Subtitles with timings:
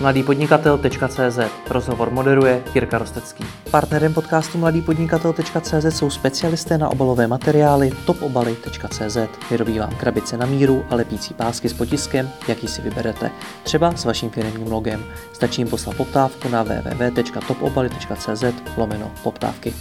[0.00, 1.38] mladýpodnikatel.cz
[1.70, 3.44] Rozhovor moderuje Jirka Rostecký.
[3.70, 9.16] Partnerem podcastu mladýpodnikatel.cz jsou specialisté na obalové materiály topobaly.cz.
[9.50, 13.30] Vyrobí vám krabice na míru a lepící pásky s potiskem, jaký si vyberete.
[13.62, 15.04] Třeba s vaším firmním logem.
[15.32, 18.44] Stačí jim poslat poptávku na www.topobaly.cz
[18.76, 19.74] lomeno poptávky.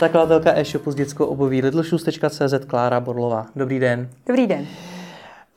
[0.00, 3.46] Zakladatelka e-shopu s dětskou obuví lidlshoes.cz Klára Borlová.
[3.56, 4.08] Dobrý den.
[4.26, 4.66] Dobrý den.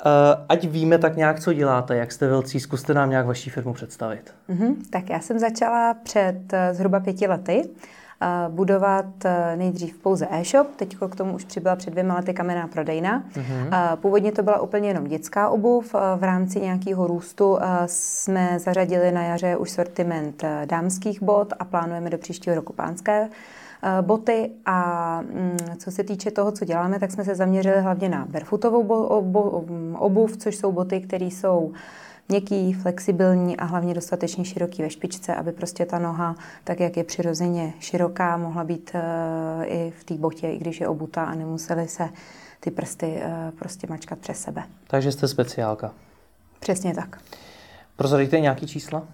[0.05, 0.11] Uh,
[0.49, 4.33] ať víme tak nějak, co děláte, jak jste velcí, zkuste nám nějak vaší firmu představit.
[4.49, 4.75] Uh-huh.
[4.89, 9.05] Tak já jsem začala před uh, zhruba pěti lety uh, budovat
[9.55, 13.23] nejdřív pouze e-shop, teď k tomu už přibyla před dvěma lety kamenná prodejna.
[13.37, 19.11] Uh, původně to byla úplně jenom dětská obuv, v rámci nějakého růstu uh, jsme zařadili
[19.11, 23.29] na jaře už sortiment dámských bot a plánujeme do příštího roku pánské Eh,
[24.01, 28.25] boty a mm, co se týče toho, co děláme, tak jsme se zaměřili hlavně na
[28.29, 28.81] barefootovou
[29.97, 31.73] obuv, což jsou boty, které jsou
[32.29, 37.03] měkký, flexibilní a hlavně dostatečně široký ve špičce, aby prostě ta noha, tak jak je
[37.03, 41.87] přirozeně široká, mohla být eh, i v té botě, i když je obutá a nemuseli
[41.87, 42.09] se
[42.59, 44.63] ty prsty eh, prostě mačkat přes sebe.
[44.87, 45.91] Takže jste speciálka.
[46.59, 47.21] Přesně tak.
[47.95, 49.07] Prozradíte nějaký čísla?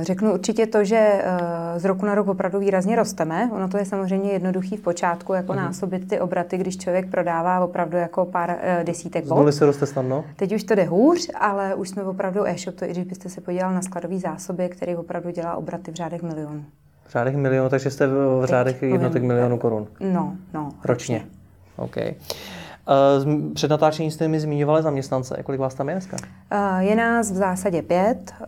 [0.00, 3.50] Řeknu určitě to, že uh, z roku na rok opravdu výrazně rosteme.
[3.52, 5.56] Ono to je samozřejmě jednoduchý v počátku, jako uh-huh.
[5.56, 9.52] násobit ty obraty, když člověk prodává opravdu jako pár uh, desítek bod.
[9.52, 10.24] se roste snadno?
[10.36, 13.40] Teď už to jde hůř, ale už jsme opravdu e-shop, to i když byste se
[13.40, 16.64] podíval na skladový zásoby, který opravdu dělá obraty v řádech milionů.
[17.04, 19.86] V řádech milionů, takže jste v řádech jednotek milionů korun?
[20.00, 20.72] No, no.
[20.84, 21.18] Ročně?
[21.18, 21.38] ročně.
[21.76, 21.96] OK.
[22.88, 25.42] Uh, před natáčením jste mi zmiňovali zaměstnance.
[25.42, 26.16] Kolik vás tam je dneska?
[26.52, 28.34] Uh, je nás v zásadě pět.
[28.40, 28.46] Uh,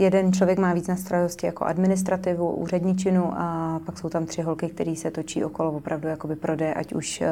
[0.00, 4.68] jeden člověk má víc na starosti jako administrativu, úředničinu a pak jsou tam tři holky,
[4.68, 7.22] které se točí okolo opravdu jakoby prodeje, ať už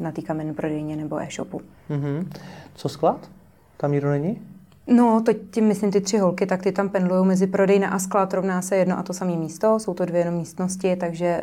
[0.00, 1.60] na té kamenné prodejně nebo e-shopu.
[1.90, 2.26] Uh-huh.
[2.74, 3.30] Co sklad?
[3.76, 4.40] Tam nikdo není?
[4.86, 8.34] No, to tím myslím ty tři holky, tak ty tam pendlují mezi prodejna a sklad,
[8.34, 11.40] rovná se jedno a to samé místo, jsou to dvě jenom místnosti, takže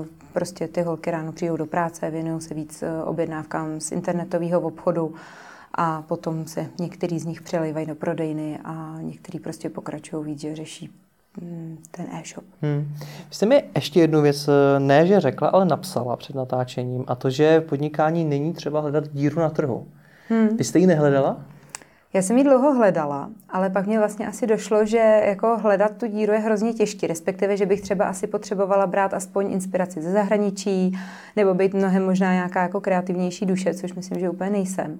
[0.00, 4.60] uh, prostě ty holky ráno přijdou do práce, věnují se víc uh, objednávkám z internetového
[4.60, 5.14] obchodu
[5.74, 10.56] a potom se některý z nich přelejvají do prodejny a některý prostě pokračují víc, že
[10.56, 10.90] řeší
[11.40, 12.44] mm, ten e-shop.
[12.62, 12.94] Hmm.
[12.98, 17.14] Vy jste mi ještě jednu věc, eh, ne že řekla, ale napsala před natáčením a
[17.14, 19.86] to, že v podnikání není třeba hledat díru na trhu.
[20.28, 20.56] Hmm.
[20.56, 21.36] Vy jste ji nehledala?
[22.12, 26.06] Já jsem ji dlouho hledala, ale pak mě vlastně asi došlo, že jako hledat tu
[26.06, 30.98] díru je hrozně těžké, respektive, že bych třeba asi potřebovala brát aspoň inspiraci ze zahraničí,
[31.36, 34.98] nebo být mnohem možná nějaká jako kreativnější duše, což myslím, že úplně nejsem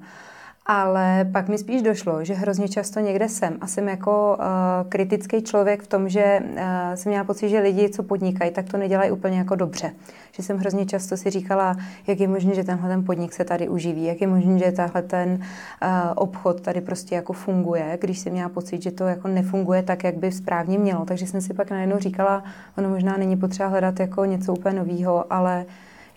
[0.71, 4.45] ale pak mi spíš došlo, že hrozně často někde jsem a jsem jako uh,
[4.89, 6.59] kritický člověk v tom, že uh,
[6.95, 9.93] jsem měla pocit, že lidi, co podnikají, tak to nedělají úplně jako dobře.
[10.33, 11.77] Že jsem hrozně často si říkala,
[12.07, 15.03] jak je možné, že tenhle ten podnik se tady uživí, jak je možné, že tahle
[15.03, 19.83] ten uh, obchod tady prostě jako funguje, když jsem měla pocit, že to jako nefunguje
[19.83, 21.05] tak, jak by správně mělo.
[21.05, 22.45] Takže jsem si pak najednou říkala,
[22.79, 25.67] ono možná není potřeba hledat jako něco úplně nového, ale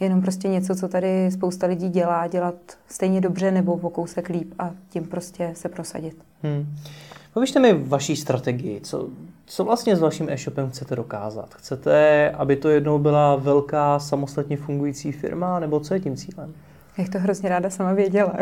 [0.06, 2.56] jenom prostě něco, co tady spousta lidí dělá, dělat
[2.88, 6.18] stejně dobře nebo o kousek líp a tím prostě se prosadit.
[6.44, 6.66] Hmm.
[7.34, 8.82] Pověžte mi vaší strategii.
[8.82, 9.10] Co,
[9.46, 11.56] co vlastně s vaším e-shopem chcete dokázat?
[11.56, 16.54] Chcete, aby to jednou byla velká samostatně fungující firma, nebo co je tím cílem?
[16.98, 18.34] Jak to hrozně ráda sama věděla.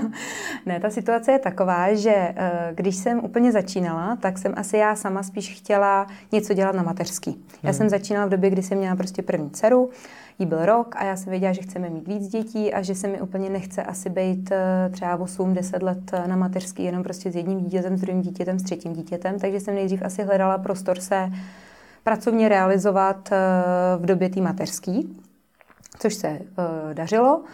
[0.66, 4.96] ne, ta situace je taková, že eh, když jsem úplně začínala, tak jsem asi já
[4.96, 7.44] sama spíš chtěla něco dělat na mateřský.
[7.62, 7.78] Já hmm.
[7.78, 9.90] jsem začínala v době, kdy jsem měla prostě první dceru
[10.38, 13.08] jí byl rok a já jsem věděla, že chceme mít víc dětí a že se
[13.08, 17.36] mi úplně nechce asi být eh, třeba 8-10 let eh, na mateřský jenom prostě s
[17.36, 21.30] jedním dítětem, s druhým dítětem, s třetím dítětem, takže jsem nejdřív asi hledala prostor se
[22.04, 23.30] pracovně realizovat
[23.98, 25.20] v době té mateřský,
[25.98, 26.38] což se
[26.92, 27.44] dařilo.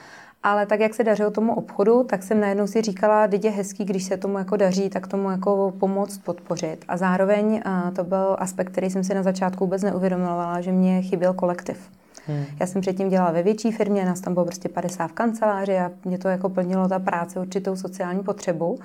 [0.43, 3.85] Ale tak, jak se dařilo tomu obchodu, tak jsem najednou si říkala, teď je hezký,
[3.85, 6.85] když se tomu jako daří, tak tomu jako pomoct, podpořit.
[6.89, 7.63] A zároveň
[7.97, 11.91] to byl aspekt, který jsem si na začátku vůbec neuvědomovala, že mě chyběl kolektiv.
[12.27, 12.45] Hmm.
[12.61, 15.91] Já jsem předtím dělala ve větší firmě, nás tam bylo prostě 50 v kanceláři a
[16.05, 18.79] mě to jako plnilo ta práce určitou sociální potřebu.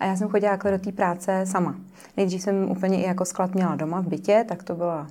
[0.00, 1.74] A já jsem chodila jako do té práce sama.
[2.16, 5.06] Nejdřív jsem úplně i jako sklad měla doma v bytě, tak to byla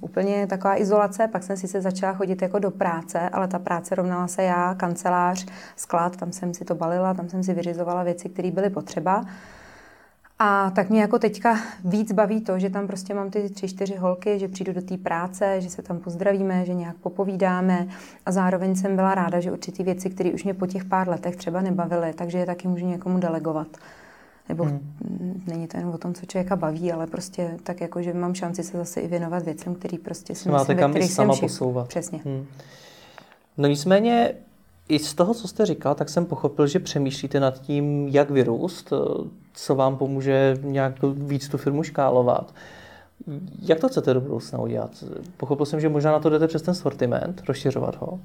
[0.00, 3.94] Úplně taková izolace, pak jsem si se začala chodit jako do práce, ale ta práce
[3.94, 5.46] rovnala se já, kancelář,
[5.76, 9.24] sklad, tam jsem si to balila, tam jsem si vyřizovala věci, které byly potřeba.
[10.38, 13.96] A tak mě jako teďka víc baví to, že tam prostě mám ty tři, čtyři
[13.96, 17.88] holky, že přijdu do té práce, že se tam pozdravíme, že nějak popovídáme
[18.26, 21.36] a zároveň jsem byla ráda, že určitý věci, které už mě po těch pár letech
[21.36, 23.68] třeba nebavily, takže je taky můžu někomu delegovat.
[24.48, 25.42] Nebo hmm.
[25.46, 28.62] není to jen o tom, co člověka baví, ale prostě tak jako, že mám šanci
[28.62, 31.88] se zase i věnovat věcem, který prostě si Máte myslím, kam i sama posouvat.
[31.88, 32.20] Přesně.
[32.24, 32.46] Hmm.
[33.58, 34.34] No nicméně
[34.88, 38.92] I z toho, co jste říkal, tak jsem pochopil, že přemýšlíte nad tím, jak vyrůst,
[39.54, 42.54] co vám pomůže nějak víc tu firmu škálovat.
[43.62, 45.04] Jak to chcete do budoucna udělat?
[45.36, 48.20] Pochopil jsem, že možná na to jdete přes ten sortiment, rozšiřovat ho.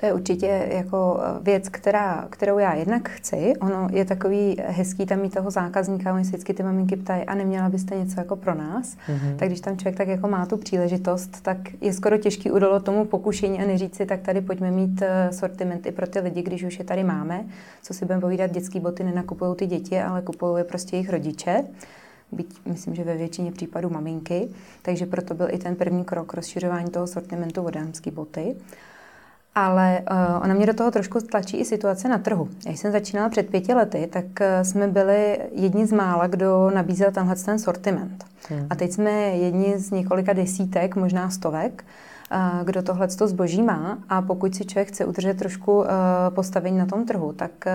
[0.00, 3.52] To je určitě jako eh, věc, která, kterou já jednak chci.
[3.60, 7.34] Ono je takový hezký tam mít toho zákazníka, oni si vždycky ty maminky ptají, a
[7.34, 8.96] neměla byste něco jako pro nás?
[8.96, 9.36] Mm-hmm.
[9.36, 13.04] Tak když tam člověk tak jako má tu příležitost, tak je skoro těžký udalo tomu
[13.04, 16.62] pokušení a neříct si, tak tady pojďme mít eh, sortiment i pro ty lidi, když
[16.62, 17.44] už je tady máme.
[17.82, 21.64] Co si budeme povídat, dětský boty nenakupují ty děti, ale kupují je prostě jejich rodiče
[22.32, 24.48] byť myslím, že ve většině případů maminky,
[24.82, 28.56] takže proto byl i ten první krok rozšiřování toho sortimentu vodámský boty.
[29.60, 32.48] Ale uh, ona mě do toho trošku tlačí i situace na trhu.
[32.64, 37.12] Když jsem začínala před pěti lety, tak uh, jsme byli jedni z mála, kdo nabízel
[37.12, 38.24] tenhle ten sortiment.
[38.48, 38.66] Hmm.
[38.70, 41.84] A teď jsme jedni z několika desítek, možná stovek,
[42.32, 43.98] uh, kdo tohle zboží má.
[44.08, 45.86] A pokud si člověk chce udržet trošku uh,
[46.28, 47.72] postavení na tom trhu, tak uh,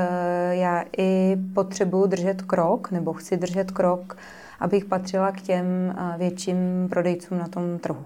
[0.52, 4.18] já i potřebuji držet krok, nebo chci držet krok,
[4.60, 6.58] abych patřila k těm uh, větším
[6.90, 8.06] prodejcům na tom trhu.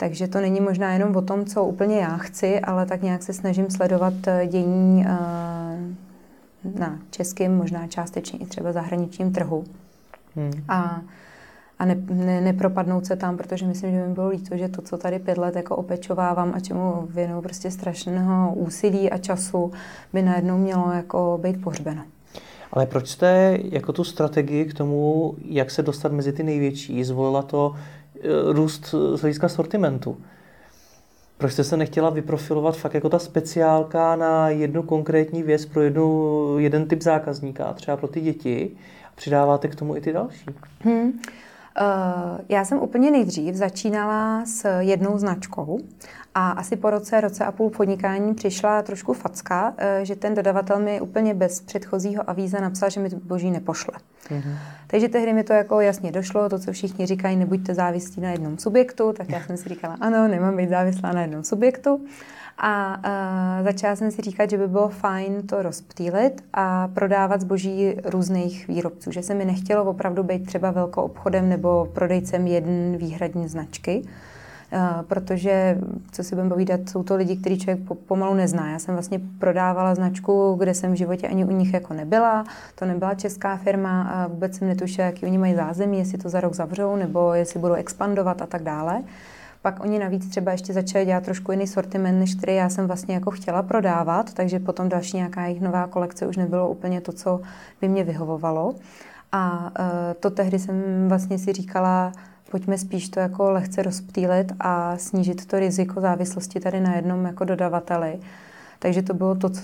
[0.00, 3.32] Takže to není možná jenom o tom, co úplně já chci, ale tak nějak se
[3.32, 9.64] snažím sledovat eh, dění eh, na českém, možná částečně i třeba zahraničním trhu.
[10.36, 10.52] Hmm.
[10.68, 11.00] A,
[11.78, 14.98] a ne, ne, nepropadnout se tam, protože myslím, že mi bylo líto, že to, co
[14.98, 19.72] tady pět let jako opečovávám a čemu věnuju prostě strašného úsilí a času,
[20.12, 22.02] by najednou mělo jako být pohřbeno.
[22.72, 27.42] Ale proč jste jako tu strategii k tomu, jak se dostat mezi ty největší, zvolila
[27.42, 27.74] to
[28.52, 30.16] růst z hlediska sortimentu.
[31.38, 36.58] Proč jste se nechtěla vyprofilovat fakt jako ta speciálka na jednu konkrétní věc pro jednu,
[36.58, 38.70] jeden typ zákazníka, třeba pro ty děti,
[39.06, 40.46] a přidáváte k tomu i ty další?
[40.80, 41.20] Hmm.
[41.80, 45.78] Uh, já jsem úplně nejdřív začínala s jednou značkou
[46.34, 50.78] a asi po roce, roce a půl podnikání přišla trošku facka, eh, že ten dodavatel
[50.78, 53.94] mi úplně bez předchozího avíza napsal, že mi boží nepošle.
[54.28, 54.54] Mm-hmm.
[54.86, 58.58] Takže tehdy mi to jako jasně došlo, to, co všichni říkají, nebuďte závislí na jednom
[58.58, 62.00] subjektu, tak já jsem si říkala, ano, nemám být závislá na jednom subjektu.
[62.62, 67.94] A uh, začala jsem si říkat, že by bylo fajn to rozptýlit a prodávat zboží
[68.04, 73.48] různých výrobců, že se mi nechtělo opravdu být třeba velkou obchodem nebo prodejcem jeden výhradní
[73.48, 74.02] značky,
[74.72, 75.78] Eh, protože,
[76.12, 78.70] co si budeme povídat, jsou to lidi, který člověk pomalu nezná.
[78.70, 82.84] Já jsem vlastně prodávala značku, kde jsem v životě ani u nich jako nebyla, to
[82.84, 86.54] nebyla česká firma a vůbec jsem netušila, jaký oni mají zázemí, jestli to za rok
[86.54, 89.02] zavřou nebo jestli budou expandovat a tak dále.
[89.62, 93.14] Pak oni navíc třeba ještě začali dělat trošku jiný sortiment, než který já jsem vlastně
[93.14, 97.40] jako chtěla prodávat, takže potom další nějaká jejich nová kolekce už nebylo úplně to, co
[97.80, 98.74] by mě vyhovovalo.
[99.32, 99.86] A uh,
[100.20, 102.12] to tehdy jsem vlastně si říkala,
[102.50, 107.44] pojďme spíš to jako lehce rozptýlit a snížit to riziko závislosti tady na jednom jako
[107.44, 108.18] dodavateli.
[108.78, 109.60] Takže to bylo to, co,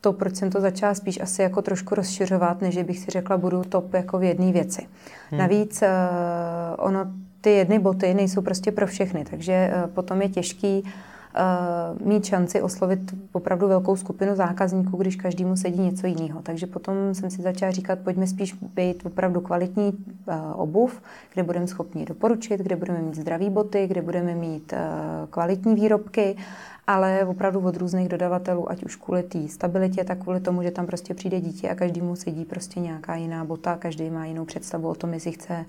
[0.00, 3.62] to, proč jsem to začala spíš asi jako trošku rozšiřovat, než bych si řekla, budu
[3.64, 4.86] top jako v jedné věci.
[5.30, 5.40] Hmm.
[5.40, 5.88] Navíc uh,
[6.86, 7.06] ono,
[7.46, 12.62] ty jedny boty nejsou prostě pro všechny, takže uh, potom je těžký uh, mít šanci
[12.62, 16.42] oslovit opravdu velkou skupinu zákazníků, když každému sedí něco jiného.
[16.42, 21.02] Takže potom jsem si začala říkat, pojďme spíš být opravdu kvalitní uh, obuv,
[21.34, 24.74] kde budeme schopni doporučit, kde budeme mít zdraví boty, kde budeme mít
[25.30, 26.36] kvalitní výrobky
[26.86, 30.86] ale opravdu od různých dodavatelů, ať už kvůli té stabilitě, tak kvůli tomu, že tam
[30.86, 34.94] prostě přijde dítě a každému sedí prostě nějaká jiná bota, každý má jinou představu o
[34.94, 35.66] tom, jestli chce,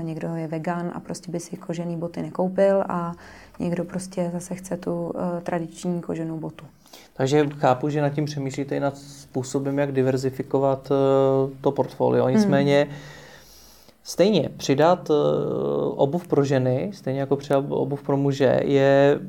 [0.00, 3.12] někdo je vegan a prostě by si kožený boty nekoupil a
[3.58, 6.64] někdo prostě zase chce tu tradiční koženou botu.
[7.14, 10.92] Takže chápu, že nad tím přemýšlíte i nad způsobem, jak diverzifikovat
[11.60, 12.24] to portfolio.
[12.24, 12.34] Hmm.
[12.34, 12.98] Nicméně hmm.
[14.02, 15.10] Stejně přidat
[15.90, 19.20] obuv pro ženy, stejně jako přidat obuv pro muže, je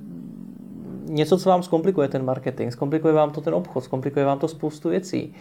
[1.05, 4.89] něco, co vám zkomplikuje ten marketing, zkomplikuje vám to ten obchod, zkomplikuje vám to spoustu
[4.89, 5.33] věcí.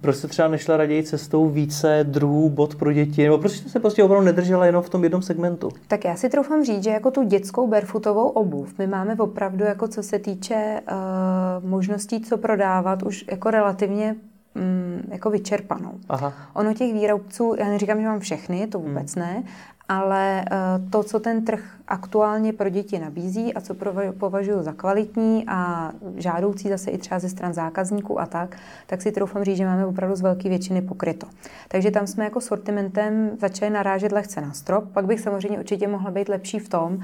[0.00, 3.80] Proč jste třeba nešla raději cestou více druhů bod pro děti, nebo proč jste se
[3.80, 5.68] prostě opravdu nedržela jenom v tom jednom segmentu?
[5.88, 9.88] Tak já si troufám říct, že jako tu dětskou barefootovou obuv my máme opravdu, jako
[9.88, 14.16] co se týče uh, možností, co prodávat, už jako relativně
[14.54, 15.92] mm, jako vyčerpanou.
[16.08, 16.32] Aha.
[16.54, 19.24] Ono těch výrobců, já neříkám, že mám všechny, to vůbec hmm.
[19.24, 19.42] ne,
[19.88, 20.54] ale eh,
[20.90, 23.74] to, co ten trh aktuálně pro děti nabízí a co
[24.18, 29.12] považuji za kvalitní a žádoucí zase i třeba ze stran zákazníků a tak, tak si
[29.12, 31.26] troufám říct, že máme opravdu z velké většiny pokryto.
[31.68, 36.10] Takže tam jsme jako sortimentem začali narážet lehce na strop, pak bych samozřejmě určitě mohla
[36.10, 36.98] být lepší v tom,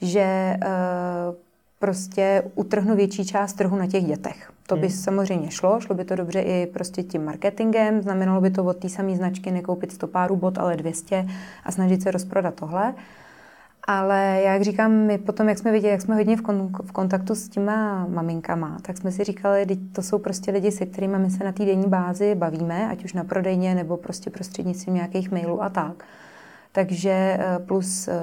[0.00, 1.45] že eh,
[1.78, 4.52] prostě utrhnu větší část trhu na těch dětech.
[4.66, 4.96] To by hmm.
[4.96, 8.88] samozřejmě šlo, šlo by to dobře i prostě tím marketingem, znamenalo by to od té
[8.88, 11.26] samé značky nekoupit 100 párů bot, ale 200
[11.64, 12.94] a snažit se rozprodat tohle.
[13.88, 17.34] Ale jak říkám, my potom, jak jsme viděli, jak jsme hodně v, kon, v kontaktu
[17.34, 21.30] s těma maminkama, tak jsme si říkali, že to jsou prostě lidi, se kterými my
[21.30, 25.68] se na týdenní bázi bavíme, ať už na prodejně nebo prostě prostřednictvím nějakých mailů a
[25.68, 26.04] tak.
[26.76, 28.20] Takže eh, plus eh,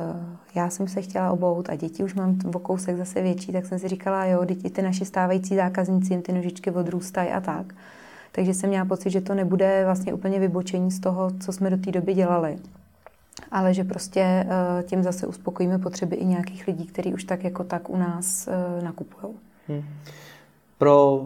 [0.56, 3.80] já jsem se chtěla obout a děti už mám o kousek zase větší, tak jsem
[3.80, 7.74] si říkala, jo, děti ty naši stávající zákazníci, jim ty nožičky odrůstají a tak.
[8.32, 11.78] Takže jsem měla pocit, že to nebude vlastně úplně vybočení z toho, co jsme do
[11.78, 12.58] té doby dělali.
[13.52, 17.64] Ale že prostě eh, tím zase uspokojíme potřeby i nějakých lidí, kteří už tak jako
[17.64, 18.50] tak u nás
[18.84, 19.34] nakupují.
[19.68, 19.84] Hmm.
[20.78, 21.26] Pro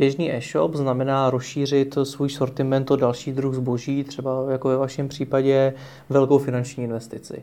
[0.00, 5.74] Běžný e-shop znamená rozšířit svůj sortiment o další druh zboží, třeba jako ve vašem případě
[6.08, 7.42] velkou finanční investici.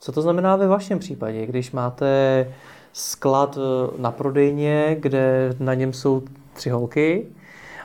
[0.00, 2.52] Co to znamená ve vašem případě, když máte
[2.92, 7.26] sklad eh, na prodejně, kde na něm jsou tři holky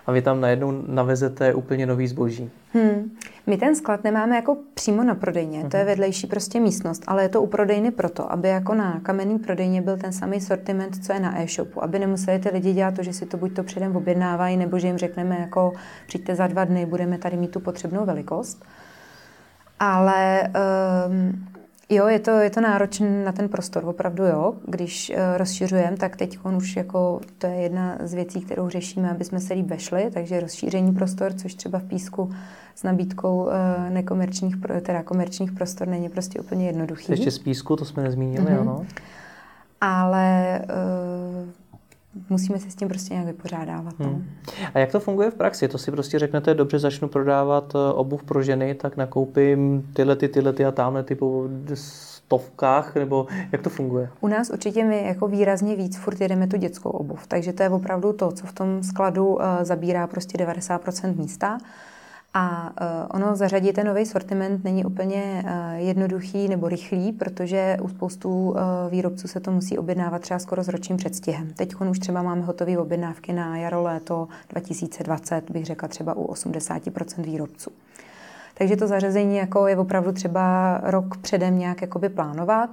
[0.05, 2.51] a vy tam najednou navezete úplně nový zboží?
[2.73, 3.11] Hmm.
[3.47, 5.69] My ten sklad nemáme jako přímo na prodejně, hmm.
[5.69, 5.91] to je mhm.
[5.91, 9.97] vedlejší prostě místnost, ale je to u prodejny proto, aby jako na kamenný prodejně byl
[9.97, 13.25] ten samý sortiment, co je na e-shopu, aby nemuseli ty lidi dělat to, že si
[13.25, 15.73] to buď to předem objednávají, nebo že jim řekneme jako
[16.07, 18.65] přijďte za dva dny, budeme tady mít tu potřebnou velikost.
[19.79, 20.49] Ale
[21.07, 21.52] um,
[21.93, 24.53] Jo, je to, je to náročné na ten prostor, opravdu jo.
[24.67, 29.11] Když uh, rozšiřujeme, tak teď on už jako, to je jedna z věcí, kterou řešíme,
[29.11, 32.31] aby jsme se líp vešli, takže rozšíření prostor, což třeba v Písku
[32.75, 33.49] s nabídkou uh,
[33.89, 37.11] nekomerčních, teda komerčních prostor není prostě úplně jednoduchý.
[37.11, 38.61] Ještě z Písku, to jsme nezmínili, mm-hmm.
[38.61, 38.85] ano.
[39.81, 41.49] Ale uh,
[42.29, 43.99] musíme se s tím prostě nějak vypořádávat.
[43.99, 44.05] No.
[44.05, 44.25] Hmm.
[44.73, 45.67] A jak to funguje v praxi?
[45.67, 50.27] To si prostě řeknete, dobře, začnu prodávat eh, obuv pro ženy, tak nakoupím tyhle, ty,
[50.27, 54.09] tyhle ty a tamhle ty po stovkách, nebo jak to funguje?
[54.21, 57.69] U nás určitě my jako výrazně víc furt jedeme tu dětskou obuv, takže to je
[57.69, 61.57] opravdu to, co v tom skladu uh, zabírá prostě 90% místa.
[62.33, 67.87] A uh, ono zařadit ten nový sortiment není úplně uh, jednoduchý nebo rychlý, protože u
[67.89, 68.57] spoustu uh,
[68.89, 71.53] výrobců se to musí objednávat třeba skoro s ročním předstihem.
[71.53, 77.23] Teď už třeba máme hotové objednávky na jaro, léto 2020, bych řekla třeba u 80%
[77.23, 77.71] výrobců.
[78.53, 81.77] Takže to zařazení jako je opravdu třeba rok předem nějak
[82.15, 82.69] plánovat.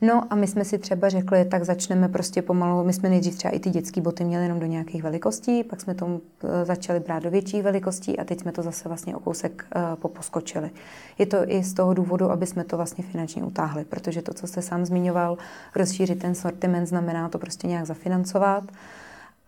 [0.00, 3.54] No a my jsme si třeba řekli, tak začneme prostě pomalu, my jsme nejdřív třeba
[3.54, 7.22] i ty dětské boty měli jenom do nějakých velikostí, pak jsme tomu eh, začali brát
[7.22, 10.70] do větších velikostí a teď jsme to zase vlastně o kousek uh, poposkočili.
[11.18, 14.46] Je to i z toho důvodu, aby jsme to vlastně finančně utáhli, protože to, co
[14.46, 15.38] jste sám zmiňoval,
[15.76, 18.64] rozšířit ten sortiment znamená to prostě nějak zafinancovat.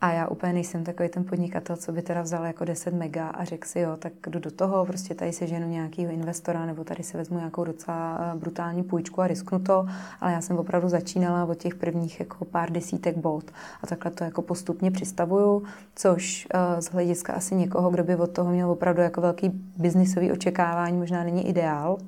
[0.00, 3.45] A já úplně nejsem takový ten podnikatel, co by teda vzal jako 10 mega a
[3.45, 7.02] řekl si, jo, tak jdu do toho, prostě tady se ženu nějakého investora, nebo tady
[7.02, 9.87] se vezmu nějakou docela eh, brutální půjčku a risknu to,
[10.21, 13.50] ale já jsem opravdu začínala od těch prvních jako pár desítek bot
[13.83, 15.62] a takhle to jako postupně přistavuju,
[15.95, 20.33] což uh, z hlediska asi někoho, kdo by od toho měl opravdu jako velký biznisový
[20.33, 21.99] očekávání, možná není ideál,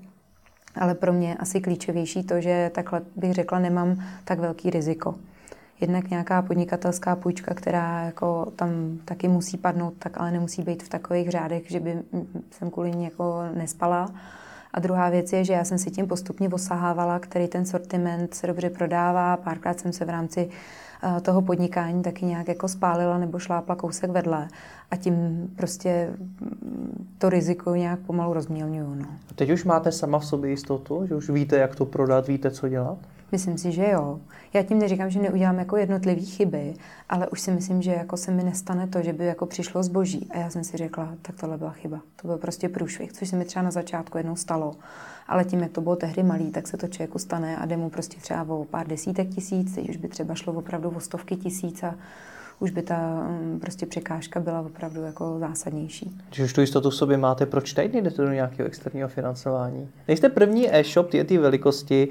[0.75, 5.15] ale pro mě asi klíčovější to, že takhle bych řekla, nemám tak velký riziko
[5.83, 10.89] jednak nějaká podnikatelská půjčka, která jako tam taky musí padnout, tak ale nemusí být v
[10.89, 12.03] takových řádech, že by
[12.51, 14.11] jsem kvůli ní jako nespala.
[14.75, 18.47] A druhá věc je, že já jsem si tím postupně osahávala, který ten sortiment se
[18.47, 19.37] dobře prodává.
[19.37, 20.51] Párkrát jsem se v rámci
[21.03, 24.49] eh, toho podnikání taky nějak jako spálila nebo šlápla kousek vedle
[24.93, 28.95] a tím prostě mm, to riziko nějak pomalu rozmělňuju.
[28.95, 29.07] No.
[29.35, 32.69] Teď už máte sama v sobě jistotu, že už víte, jak to prodat, víte, co
[32.69, 32.99] dělat?
[33.33, 34.21] Myslím si, že jo.
[34.53, 36.75] Já tím neříkám, že neudělám jako jednotlivé chyby,
[37.09, 40.29] ale už si myslím, že jako se mi nestane to, že by jako přišlo zboží.
[40.31, 42.01] A já jsem si řekla, tak tohle byla chyba.
[42.23, 44.75] To byl prostě průšvih, což se mi třeba na začátku jednou stalo.
[45.29, 47.91] Ale tím, jak to bylo tehdy malý, tak se to člověku stane a jde mu
[47.91, 51.83] prostě třeba o pár desítek tisíc, teď už by třeba šlo opravdu o stovky tisíc
[51.83, 51.95] a
[52.61, 56.21] už by ta um, prostě překážka byla opravdu jako zásadnější.
[56.29, 59.89] Když už tu jistotu v sobě máte, proč teď jdete do nějakého externího financování?
[60.09, 62.09] Nejste první e-shop ty, ty velikosti,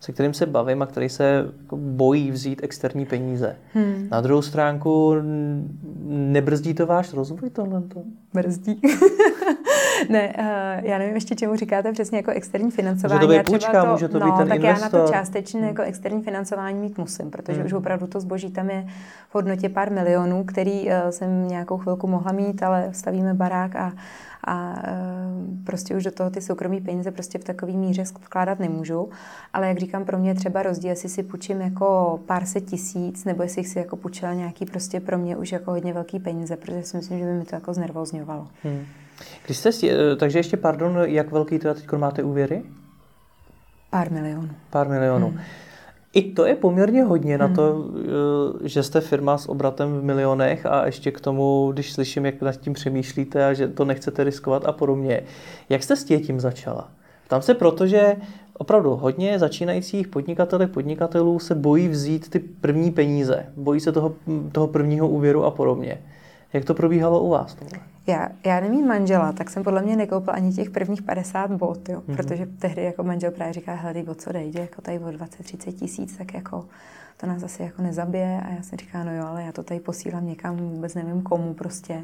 [0.00, 3.56] se kterým se bavím a který se jako bojí vzít externí peníze.
[3.72, 4.08] Hmm.
[4.10, 5.14] Na druhou stránku
[6.04, 7.82] nebrzdí to váš rozvoj tohle?
[8.34, 8.80] Brzdí.
[10.08, 13.26] ne, uh, já nevím ještě, čemu říkáte přesně jako externí financování.
[13.26, 14.82] Může to být půjčka, to, může to no, být ten tak investor.
[14.82, 17.66] já na to částečně jako externí financování mít musím, protože hmm.
[17.66, 18.86] už opravdu to zboží tam je
[19.28, 23.92] v hodnotě pár milionů, který uh, jsem nějakou chvilku mohla mít, ale stavíme barák a,
[24.46, 29.08] a uh, prostě už do toho ty soukromí peníze prostě v takové míře skládat nemůžu.
[29.52, 33.24] Ale jak říkám, pro mě je třeba rozdíl, jestli si půjčím jako pár set tisíc,
[33.24, 36.82] nebo jestli si jako půjčila nějaký prostě pro mě už jako hodně velký peníze, protože
[36.82, 38.46] si myslím, že by mi to jako znervozňovalo.
[38.62, 38.86] Hmm.
[39.46, 42.62] Když jste, eh, takže ještě pardon, jak velký teda teď máte úvěry?
[43.90, 44.50] Pár milionů.
[44.70, 45.28] Pár milionů.
[45.28, 45.40] Hmm.
[46.14, 47.40] I to je poměrně hodně hmm.
[47.40, 47.84] na to,
[48.64, 52.42] eh, že jste firma s obratem v milionech a ještě k tomu, když slyším, jak
[52.42, 55.22] nad tím přemýšlíte a že to nechcete riskovat a podobně.
[55.68, 56.88] Jak jste s tím začala?
[57.28, 58.16] Tam se proto, že
[58.58, 64.14] opravdu hodně začínajících podnikatelů, podnikatelů se bojí vzít ty první peníze, bojí se toho,
[64.52, 65.98] toho prvního úvěru a podobně.
[66.54, 67.54] Jak to probíhalo u vás?
[67.54, 67.78] Tohle?
[68.06, 72.00] Já, já nemím manžela, tak jsem podle mě nekoupila ani těch prvních 50 bot, jo,
[72.00, 72.16] mm-hmm.
[72.16, 76.16] protože tehdy jako manžel právě říká, hele, o co jde, jako tady o 20-30 tisíc,
[76.16, 76.66] tak jako
[77.16, 79.80] to nás asi jako nezabije a já jsem říká, no jo, ale já to tady
[79.80, 82.02] posílám někam, vůbec nevím komu prostě.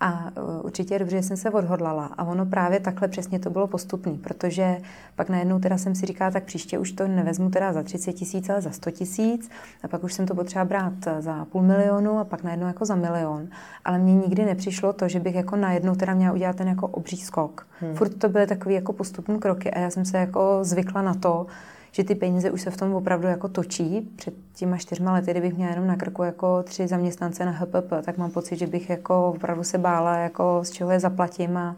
[0.00, 2.06] A e, určitě je dobře, že jsem se odhodlala.
[2.18, 4.78] A ono právě takhle přesně to bylo postupný, protože
[5.16, 8.48] pak najednou teda jsem si říkala, tak příště už to nevezmu teda za 30 tisíc,
[8.48, 9.50] ale za 100 tisíc.
[9.82, 12.94] A pak už jsem to potřeba brát za půl milionu a pak najednou jako za
[12.94, 13.48] milion.
[13.84, 17.16] Ale mně nikdy nepřišlo to, že bych jako najednou teda měla udělat ten jako obří
[17.16, 17.66] skok.
[17.80, 17.94] Hmm.
[17.94, 21.46] Furt to byly takové jako postupné kroky a já jsem se jako zvykla na to,
[21.92, 24.10] že ty peníze už se v tom opravdu jako točí.
[24.16, 28.18] Před těma čtyřma lety, kdybych měla jenom na krku jako tři zaměstnance na HPP, tak
[28.18, 31.76] mám pocit, že bych jako opravdu se bála, jako z čeho je zaplatím a,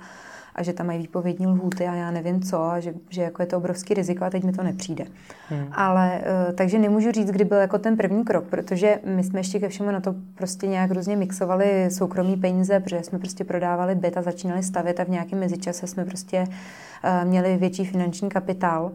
[0.55, 3.47] a že tam mají výpovědní lhůty a já nevím co a že, že jako je
[3.47, 5.05] to obrovský riziko a teď mi to nepřijde.
[5.49, 5.67] Hmm.
[5.73, 9.59] Ale uh, takže nemůžu říct, kdy byl jako ten první krok, protože my jsme ještě
[9.59, 14.17] ke všemu na to prostě nějak různě mixovali soukromí peníze, protože jsme prostě prodávali byt
[14.17, 18.93] a začínali stavět a v nějakém mezičase jsme prostě uh, měli větší finanční kapitál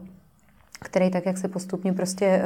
[0.80, 2.42] který tak, jak se postupně prostě eh,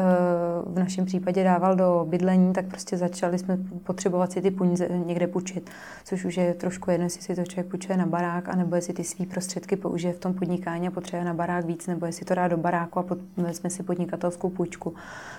[0.66, 5.28] v našem případě dával do bydlení, tak prostě začali jsme potřebovat si ty peníze někde
[5.28, 5.70] půjčit,
[6.04, 9.04] což už je trošku jedno, jestli si to člověk půjčuje na barák, anebo jestli ty
[9.04, 12.48] svý prostředky použije v tom podnikání a potřebuje na barák víc, nebo jestli to dá
[12.48, 13.06] do baráku a
[13.38, 14.94] vezme si podnikatelskou půjčku.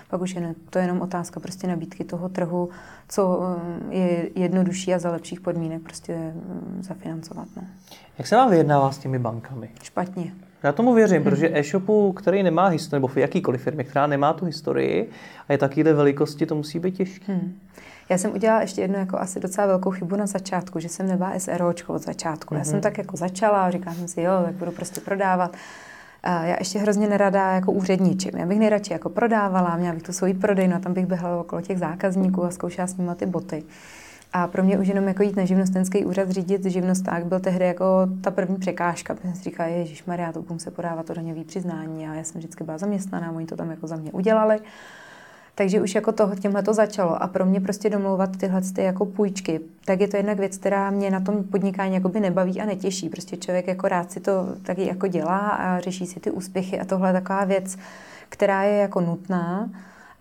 [0.09, 2.69] Pak už je to jenom otázka prostě nabídky toho trhu,
[3.09, 3.39] co
[3.91, 7.47] eh, je jednodušší a za lepších podmínek prostě mm, zafinancovat.
[7.55, 7.63] No.
[8.17, 9.69] Jak se vám vyjednává s těmi bankami?
[9.83, 10.33] Špatně.
[10.63, 11.23] Já tomu věřím, hmm.
[11.23, 15.09] protože e-shopu, který nemá historii, nebo v jakýkoliv firmě, která nemá tu historii
[15.49, 17.33] a je takovéhle velikosti, to musí být těžké.
[17.33, 17.53] Hmm.
[18.09, 21.39] Já jsem udělala ještě jednu jako asi docela velkou chybu na začátku, že jsem nebyla
[21.39, 22.53] SROčko od začátku.
[22.53, 22.57] Mm-hmm.
[22.57, 22.81] Já jsem mhm.
[22.81, 25.55] tak jako začala a říkala jsem si, jo, tak budu prostě prodávat.
[26.23, 28.31] A já ještě hrozně nerada jako úředničím.
[28.37, 31.61] Já bych nejradši jako prodávala, měla bych tu svoji prodejnu a tam bych běhala okolo
[31.61, 33.63] těch zákazníků a zkoušela s nimi ty boty.
[34.33, 37.85] A pro mě už jenom jako jít na živnostenský úřad řídit živnosták byl tehdy jako
[38.21, 39.13] ta první překážka.
[39.13, 42.07] Protože jsem říkala, Ježíš Maria, to budu se podávat to daňový přiznání.
[42.07, 44.59] A já jsem vždycky byla zaměstnaná, oni to tam jako za mě udělali.
[45.55, 47.23] Takže už jako to, těmhle to začalo.
[47.23, 50.89] A pro mě prostě domlouvat tyhle ty jako půjčky, tak je to jednak věc, která
[50.89, 53.09] mě na tom podnikání jakoby nebaví a netěší.
[53.09, 56.85] Prostě člověk jako rád si to taky jako dělá a řeší si ty úspěchy a
[56.85, 57.77] tohle je taková věc,
[58.29, 59.69] která je jako nutná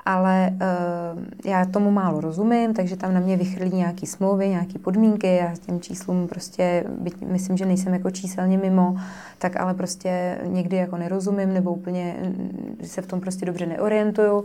[0.05, 5.37] ale uh, já tomu málo rozumím, takže tam na mě vychrlí nějaký smlouvy, nějaké podmínky,
[5.37, 8.97] já těm číslům prostě, byť myslím, že nejsem jako číselně mimo,
[9.39, 12.17] tak ale prostě někdy jako nerozumím nebo úplně
[12.83, 14.45] se v tom prostě dobře neorientuju.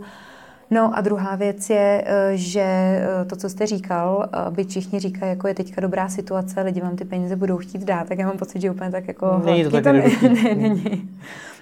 [0.70, 5.30] No a druhá věc je, eh, že eh, to, co jste říkal, by všichni říkají,
[5.30, 8.38] jako je teďka dobrá situace, lidi vám ty peníze budou chtít dát, tak já mám
[8.38, 9.42] pocit, že úplně tak jako...
[9.44, 11.08] Není to tak to ne, ne, není.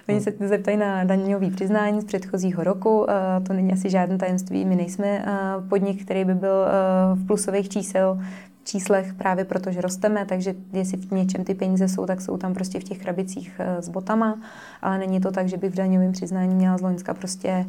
[0.09, 3.05] Oni se zeptají na daňový přiznání z předchozího roku.
[3.47, 4.65] To není asi žádné tajemství.
[4.65, 5.25] My nejsme
[5.69, 6.65] podnik, který by byl
[7.13, 8.19] v plusových čísel
[8.63, 12.53] číslech právě proto, že rosteme, takže jestli v něčem ty peníze jsou, tak jsou tam
[12.53, 14.39] prostě v těch krabicích s botama,
[14.81, 17.65] ale není to tak, že bych v daňovém přiznání měla z Loňska prostě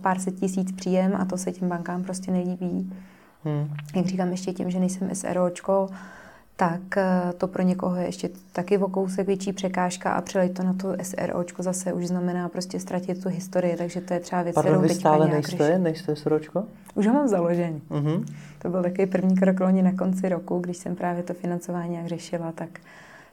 [0.00, 2.92] pár set tisíc příjem a to se těm bankám prostě nelíbí.
[3.44, 3.68] Hmm.
[3.96, 5.88] Jak říkám, ještě tím, že nejsem SROčko,
[6.56, 10.62] tak eh, to pro někoho je ještě taky o kousek větší překážka a přelejt to
[10.62, 14.54] na to SROčko zase už znamená prostě ztratit tu historii, takže to je třeba věc,
[14.54, 16.64] Pardon, kterou vy stále nejste, nejste SROčko?
[16.94, 17.82] Už ho mám založený.
[17.90, 18.24] Uh-huh.
[18.58, 22.06] To byl takový první krok loni na konci roku, když jsem právě to financování nějak
[22.06, 22.68] řešila, tak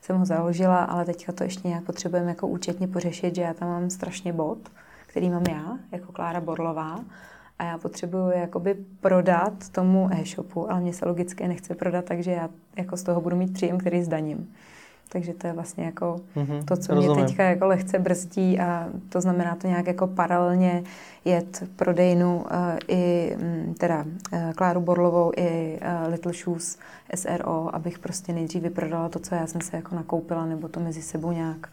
[0.02, 3.70] jsem ho založila, ale teďka to ještě nějak potřebujeme jako účetně pořešit, že já tam
[3.70, 4.58] mám strašně bod,
[5.08, 7.00] který mám já, jako Klára Borlová,
[7.64, 12.50] a já potřebuju jakoby prodat tomu e-shopu, ale mě se logicky nechce prodat, takže já
[12.78, 14.50] jako z toho budu mít příjem, který zdaním.
[15.10, 17.18] Takže to je vlastně jako mm-hmm, to, co rozumím.
[17.18, 20.84] mě teďka jako lehce brzdí a to znamená to nějak jako paralelně
[21.26, 22.46] jet prodejnu uh,
[22.88, 26.78] i um, teda uh, Kláru Borlovou i uh, Little Shoes
[27.16, 31.02] SRO, abych prostě nejdřív vyprodala to, co já jsem se jako nakoupila, nebo to mezi
[31.02, 31.70] sebou nějak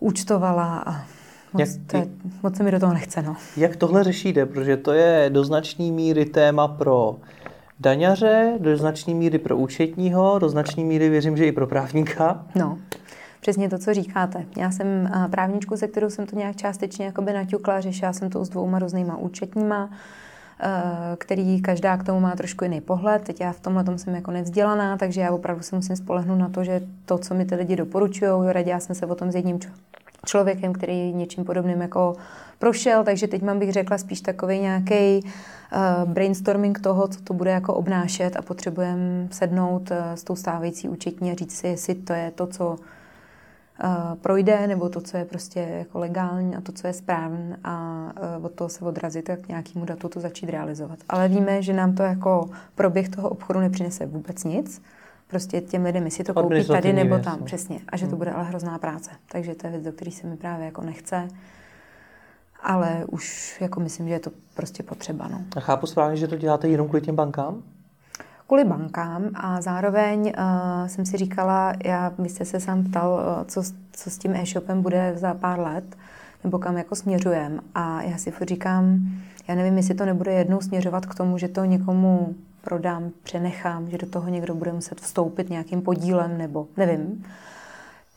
[0.00, 1.04] účtovala a
[1.52, 2.08] Moc, jak, to je,
[2.42, 3.22] moc se mi do toho nechce.
[3.22, 3.36] No.
[3.56, 4.46] Jak tohle řešíte?
[4.46, 7.16] Protože to je do značné míry téma pro
[7.80, 12.46] daňaře, do značné míry pro účetního, do značné míry věřím, že i pro právníka.
[12.54, 12.78] No,
[13.40, 14.44] přesně to, co říkáte.
[14.56, 18.48] Já jsem právničku, se kterou jsem to nějak částečně jakoby naťukla, řešila jsem to s
[18.48, 19.90] dvouma různýma účetníma,
[21.18, 23.22] který každá k tomu má trošku jiný pohled.
[23.22, 26.48] Teď já v tomhle tom jsem jako nevzdělaná, takže já opravdu se musím spolehnout na
[26.48, 29.58] to, že to, co mi ty lidi doporučují, radila jsem se o tom s jedním
[30.26, 32.16] člověkem, který něčím podobným jako
[32.58, 37.50] prošel, takže teď mám bych řekla spíš takový nějaký uh, brainstorming toho, co to bude
[37.50, 42.12] jako obnášet a potřebujeme sednout uh, s tou stávající účetní a říct si, jestli to
[42.12, 42.76] je to, co
[44.20, 48.06] projde, nebo to, co je prostě jako legální a to, co je správné a
[48.42, 50.98] od toho se odrazit tak k nějakému datu to začít realizovat.
[51.08, 54.82] Ale víme, že nám to jako proběh toho obchodu nepřinese vůbec nic.
[55.28, 57.80] Prostě těm lidem, jestli to koupí tady nebo tam, věc, přesně.
[57.88, 58.18] A že to hmm.
[58.18, 59.10] bude ale hrozná práce.
[59.32, 61.28] Takže to je věc, do které se mi právě jako nechce.
[62.62, 65.28] Ale už jako myslím, že je to prostě potřeba.
[65.28, 65.44] No.
[65.56, 67.62] A chápu správně, že to děláte jenom kvůli těm bankám?
[68.46, 73.44] kvůli bankám a zároveň uh, jsem si říkala, já, vy jste se sám ptal, uh,
[73.44, 73.62] co,
[73.92, 75.96] co s tím e-shopem bude za pár let,
[76.44, 77.60] nebo kam jako směřujem.
[77.74, 78.98] A já si furt říkám,
[79.48, 82.34] já nevím, jestli to nebude jednou směřovat k tomu, že to někomu
[82.66, 87.24] prodám, přenechám, že do toho někdo bude muset vstoupit nějakým podílem, nebo nevím,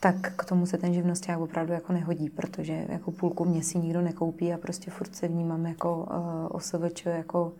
[0.00, 4.00] tak k tomu se ten živnosták opravdu jako nehodí, protože jako půlku mě si nikdo
[4.00, 7.52] nekoupí a prostě furt se vnímám jako uh, OSVČ, jako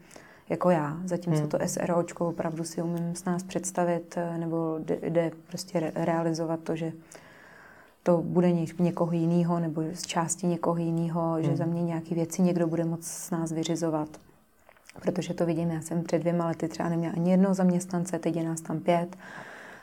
[0.48, 0.96] jako já.
[1.04, 1.48] Zatímco hmm.
[1.48, 6.92] to SROčko opravdu si umím s nás představit eh, nebo jde prostě realizovat to, že
[8.02, 11.42] to bude někoho jiného nebo z části někoho jiného, hmm.
[11.42, 14.08] že za mě nějaké věci někdo bude moct s nás vyřizovat.
[15.02, 18.44] Protože to vidím, já jsem před dvěma lety třeba neměla ani jednoho zaměstnance, teď je
[18.44, 19.16] nás tam pět.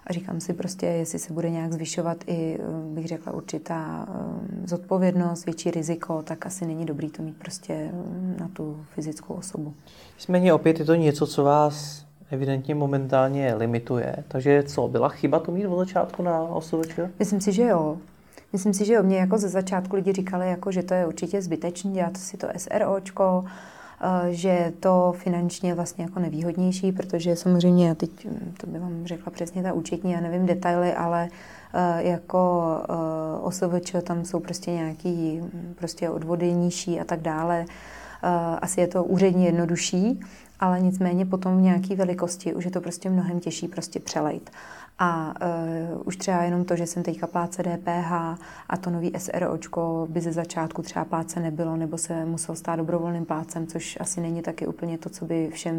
[0.08, 4.68] A říkám si prostě, jestli se bude nějak zvyšovat i, eh, bych řekla, určitá eh,
[4.68, 7.92] zodpovědnost, větší riziko, tak asi není dobrý to mít prostě eh,
[8.40, 9.74] na tu fyzickou osobu.
[10.16, 14.16] Nicméně opět je to něco, co vás evidentně momentálně limituje.
[14.28, 17.00] Takže co, byla chyba to mít od začátku na OSVČ?
[17.20, 17.98] Myslím si, že jo.
[18.54, 19.04] Myslím si, že jo.
[19.04, 22.48] Mě jako ze začátku lidi říkali, jako, že to je určitě zbytečné dělat si to
[22.58, 23.46] SROčko,
[24.30, 29.32] Že to finančně je vlastně jako nevýhodnější, protože samozřejmě, teď hm, to by vám řekla
[29.32, 31.30] přesně ta účetní, já nevím detaily, ale
[31.74, 32.64] eh, jako
[33.42, 37.66] OSVČ tam jsou prostě nějaký hm, prostě odvody nižší a tak dále.
[38.62, 40.20] Asi je to úředně jednodušší,
[40.60, 44.52] ale nicméně potom v nějaké velikosti už je to prostě mnohem těžší prostě přelejt.
[45.00, 45.34] A
[45.94, 48.12] uh, už třeba jenom to, že jsem teďka pláce DPH
[48.70, 53.26] a to nový SROčko by ze začátku třeba pláce nebylo, nebo se musel stát dobrovolným
[53.26, 55.76] plácem, což asi není taky úplně to, co by všem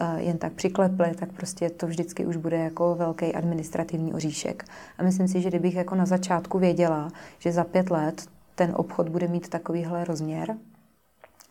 [0.00, 4.64] uh, jen tak přiklepli, tak prostě to vždycky už bude jako velký administrativní oříšek.
[4.98, 9.08] A myslím si, že kdybych jako na začátku věděla, že za pět let ten obchod
[9.08, 10.56] bude mít takovýhle rozměr,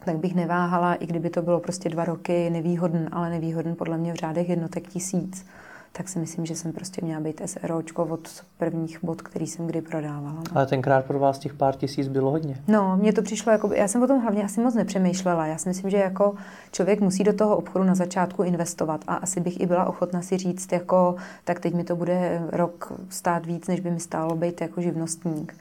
[0.05, 4.13] tak bych neváhala, i kdyby to bylo prostě dva roky nevýhodný, ale nevýhodný podle mě
[4.13, 5.45] v řádech jednotek tisíc
[5.91, 9.81] tak si myslím, že jsem prostě měla být SROčko od prvních bod, který jsem kdy
[9.81, 10.33] prodávala.
[10.33, 10.43] No.
[10.53, 12.61] Ale tenkrát pro vás těch pár tisíc bylo hodně.
[12.67, 15.45] No, mně to přišlo, jako, já jsem o tom hlavně asi moc nepřemýšlela.
[15.45, 16.35] Já si myslím, že jako
[16.71, 20.37] člověk musí do toho obchodu na začátku investovat a asi bych i byla ochotna si
[20.37, 24.61] říct, jako, tak teď mi to bude rok stát víc, než by mi stálo být
[24.61, 25.55] jako živnostník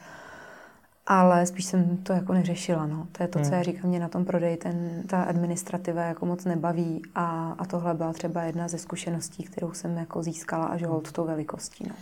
[1.09, 2.87] ale spíš jsem to jako neřešila.
[2.87, 3.07] No.
[3.11, 3.53] To je to, co hmm.
[3.53, 7.93] já říkám, mě na tom prodeji ten, ta administrativa jako moc nebaví a, a tohle
[7.93, 11.85] byla třeba jedna ze zkušeností, kterou jsem jako získala až hold tou velikostí.
[11.87, 11.95] No.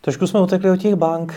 [0.00, 1.34] Trošku jsme utekli od těch bank.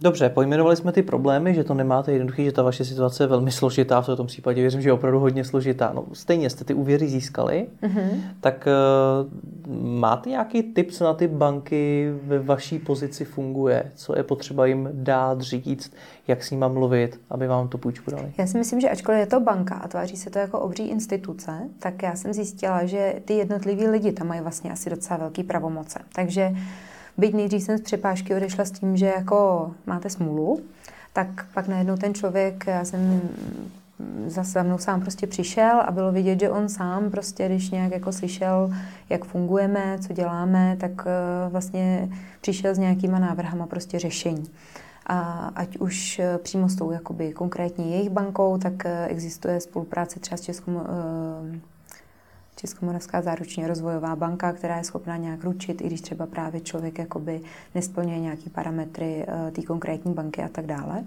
[0.00, 3.50] Dobře, pojmenovali jsme ty problémy, že to nemáte jednoduchý, že ta vaše situace je velmi
[3.50, 5.92] složitá, v tom případě věřím, že je opravdu hodně složitá.
[5.94, 8.20] No, stejně jste ty úvěry získali, mm-hmm.
[8.40, 8.68] tak
[9.66, 13.92] uh, máte nějaký tip, co na ty banky ve vaší pozici funguje?
[13.94, 15.92] Co je potřeba jim dát, říct,
[16.28, 18.32] jak s nima mluvit, aby vám to půjčku dali?
[18.38, 21.52] Já si myslím, že ačkoliv je to banka a tváří se to jako obří instituce,
[21.78, 25.98] tak já jsem zjistila, že ty jednotliví lidi tam mají vlastně asi docela velký pravomoce.
[26.14, 26.50] Takže
[27.18, 30.60] Byť nejdřív jsem z přepážky odešla s tím, že jako máte smůlu,
[31.12, 33.20] tak pak najednou ten člověk, já jsem
[34.26, 38.12] za mnou sám prostě přišel a bylo vidět, že on sám prostě, když nějak jako
[38.12, 38.70] slyšel,
[39.10, 42.08] jak fungujeme, co děláme, tak eh, vlastně
[42.40, 44.44] přišel s nějakýma návrhama prostě řešení.
[45.06, 50.20] A ať už eh, přímo s tou jakoby konkrétní jejich bankou, tak eh, existuje spolupráce
[50.20, 50.80] třeba s Českou
[52.60, 57.40] Českomoravská záručně rozvojová banka, která je schopná nějak ručit, i když třeba právě člověk jakoby
[57.74, 61.04] nesplňuje nějaký parametry uh, té konkrétní banky a tak dále.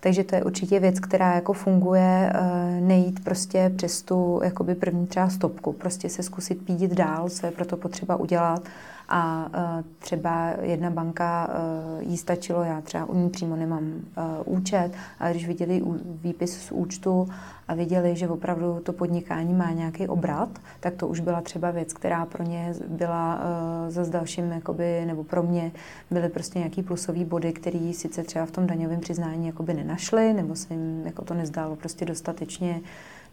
[0.00, 5.06] Takže to je určitě věc, která jako funguje, uh, nejít prostě přes tu jakoby první
[5.06, 8.62] třeba stopku, prostě se zkusit pídit dál, co je pro to potřeba udělat
[9.08, 14.56] a uh, třeba jedna banka uh, jí stačilo, já třeba u ní přímo nemám uh,
[14.56, 17.28] účet, ale když viděli výpis z účtu
[17.68, 20.48] a viděli, že opravdu to podnikání má nějaký obrat,
[20.80, 25.24] tak to už byla třeba věc, která pro ně byla uh, zase dalším, jakoby, nebo
[25.24, 25.72] pro mě
[26.10, 30.56] byly prostě nějaký plusové body, které sice třeba v tom daňovém přiznání jakoby nenašly, nebo
[30.56, 32.80] se jim jako to nezdálo prostě dostatečně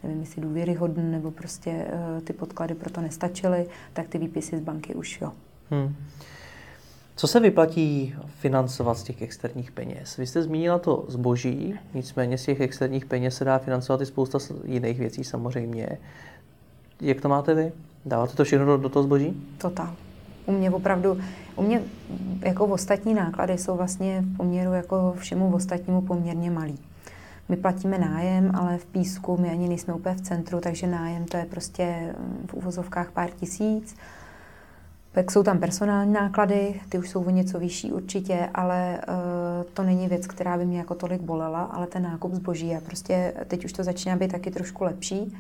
[0.03, 4.61] nevím, jestli důvěryhodný, nebo prostě uh, ty podklady pro to nestačily, tak ty výpisy z
[4.61, 5.31] banky už jo.
[5.71, 5.95] Hmm.
[7.15, 10.17] Co se vyplatí financovat z těch externích peněz?
[10.17, 14.39] Vy jste zmínila to zboží, nicméně z těch externích peněz se dá financovat i spousta
[14.65, 15.87] jiných věcí samozřejmě.
[17.01, 17.71] Jak to máte vy?
[18.05, 19.43] Dáváte to všechno do, do toho zboží?
[19.57, 19.93] Totál.
[20.45, 21.17] U mě opravdu,
[21.55, 21.81] u mě
[22.41, 26.79] jako ostatní náklady jsou vlastně v poměru jako všemu ostatnímu poměrně malý.
[27.49, 31.37] My platíme nájem, ale v Písku my ani nejsme úplně v centru, takže nájem to
[31.37, 33.95] je prostě mm, v uvozovkách pár tisíc.
[35.13, 39.13] Pak jsou tam personální náklady, ty už jsou o něco vyšší určitě, ale uh,
[39.73, 43.33] to není věc, která by mě jako tolik bolela, ale ten nákup zboží a prostě
[43.47, 45.31] teď už to začíná být taky trošku lepší uh,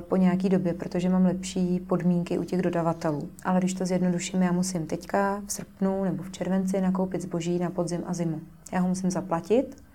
[0.00, 3.28] po nějaký době, protože mám lepší podmínky u těch dodavatelů.
[3.44, 7.70] Ale když to zjednoduším, já musím teďka v srpnu nebo v červenci nakoupit zboží na
[7.70, 8.40] podzim a zimu.
[8.72, 9.87] Já ho musím zaplatit,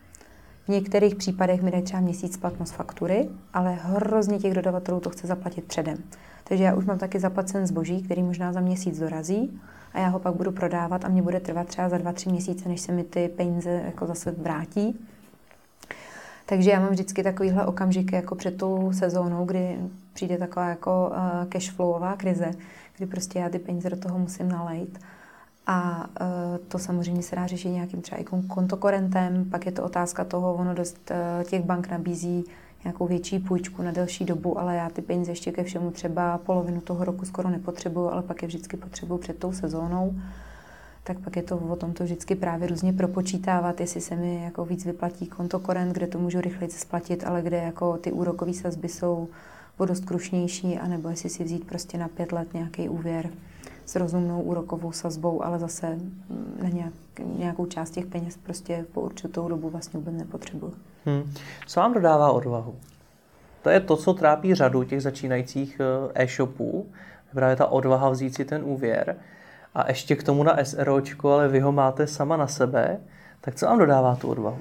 [0.65, 5.27] v některých případech mi dají třeba měsíc platnost faktury, ale hrozně těch dodavatelů to chce
[5.27, 5.97] zaplatit předem.
[6.43, 9.61] Takže já už mám taky zaplacen zboží, který možná za měsíc dorazí
[9.93, 12.69] a já ho pak budu prodávat a mě bude trvat třeba za dva, tři měsíce,
[12.69, 14.99] než se mi ty peníze jako zase vrátí.
[16.45, 19.77] Takže já mám vždycky takovýhle okamžiky jako před tou sezónou, kdy
[20.13, 22.51] přijde taková jako uh, cashflowová krize,
[22.97, 24.99] kdy prostě já ty peníze do toho musím nalejt.
[25.67, 30.23] A uh, to samozřejmě se dá řešit nějakým třeba i kontokorentem, pak je to otázka
[30.23, 32.45] toho, ono dost uh, těch bank nabízí
[32.83, 36.81] nějakou větší půjčku na delší dobu, ale já ty peníze ještě ke všemu třeba polovinu
[36.81, 40.15] toho roku skoro nepotřebuju, ale pak je vždycky potřebuju před tou sezónou.
[41.03, 44.65] Tak pak je to o tom to vždycky právě různě propočítávat, jestli se mi jako
[44.65, 49.27] víc vyplatí kontokorent, kde to můžu rychleji splatit, ale kde jako ty úrokové sazby jsou
[49.77, 53.29] o dost krušnější, anebo jestli si vzít prostě na pět let nějaký úvěr
[53.85, 55.97] s rozumnou úrokovou sazbou, ale zase
[56.63, 56.93] na nějak,
[57.37, 60.73] nějakou část těch peněz prostě po určitou dobu vlastně vůbec nepotřebuju.
[61.05, 61.33] Hmm.
[61.67, 62.75] Co vám dodává odvahu?
[63.61, 65.81] To je to, co trápí řadu těch začínajících
[66.15, 66.87] eh, e-shopů.
[67.33, 69.15] Právě ta odvaha vzít si ten úvěr.
[69.75, 72.99] A ještě k tomu na SROčko, ale vy ho máte sama na sebe.
[73.41, 74.59] Tak co vám dodává tu odvahu?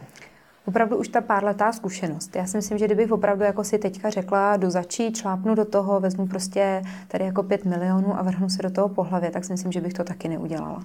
[0.66, 2.36] Opravdu už ta párletá zkušenost.
[2.36, 6.00] Já si myslím, že kdybych opravdu jako si teďka řekla, jdu začít, člápnu do toho,
[6.00, 9.52] vezmu prostě tady jako pět milionů a vrhnu se do toho po hlavě, tak si
[9.52, 10.82] myslím, že bych to taky neudělala.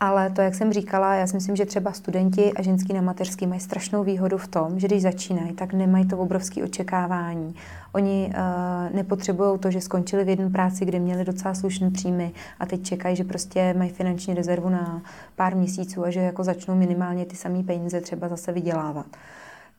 [0.00, 3.46] Ale to, jak jsem říkala, já si myslím, že třeba studenti a ženský na mateřský
[3.46, 7.54] mají strašnou výhodu v tom, že když začínají, tak nemají to obrovské očekávání.
[7.92, 12.66] Oni uh, nepotřebují to, že skončili v jedné práci, kde měli docela slušné příjmy a
[12.66, 15.02] teď čekají, že prostě mají finanční rezervu na
[15.36, 19.06] pár měsíců a že jako začnou minimálně ty samé peníze třeba zase vydělávat.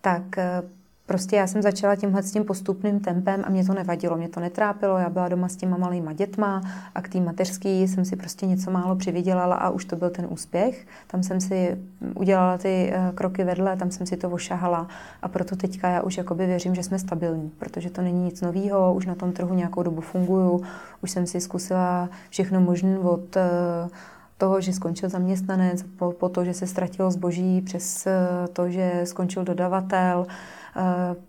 [0.02, 0.70] Tak uh,
[1.06, 4.40] Prostě já jsem začala tímhle s tím postupným tempem a mě to nevadilo, mě to
[4.40, 6.62] netrápilo, já byla doma s těma malýma dětma
[6.96, 10.28] a k té mateřský jsem si prostě něco málo přivydělala a už to byl ten
[10.30, 10.88] úspěch.
[11.08, 11.78] Tam jsem si
[12.16, 14.88] udělala ty eh, kroky vedle, tam jsem si to ošahala
[15.22, 18.94] a proto teďka já už jakoby věřím, že jsme stabilní, protože to není nic nového,
[18.94, 20.64] už na tom trhu nějakou dobu funguju,
[21.02, 23.90] už jsem si zkusila všechno možné od eh,
[24.38, 29.02] toho, že skončil zaměstnanec, po, po to, že se ztratilo zboží, přes eh, to, že
[29.04, 30.28] skončil dodavatel,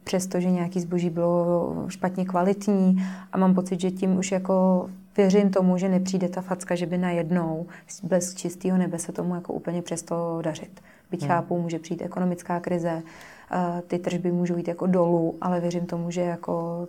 [0.04, 5.78] přestože nějaký zboží bylo špatně kvalitní a mám pocit, že tím už jako věřím tomu,
[5.78, 7.66] že nepřijde ta facka, že by najednou
[8.02, 10.80] bez čistého nebe se tomu jako úplně přesto dařit.
[11.11, 11.28] Byť hmm.
[11.28, 13.02] chápu, může přijít ekonomická krize,
[13.87, 16.88] ty tržby můžou jít jako dolů, ale věřím tomu, že jako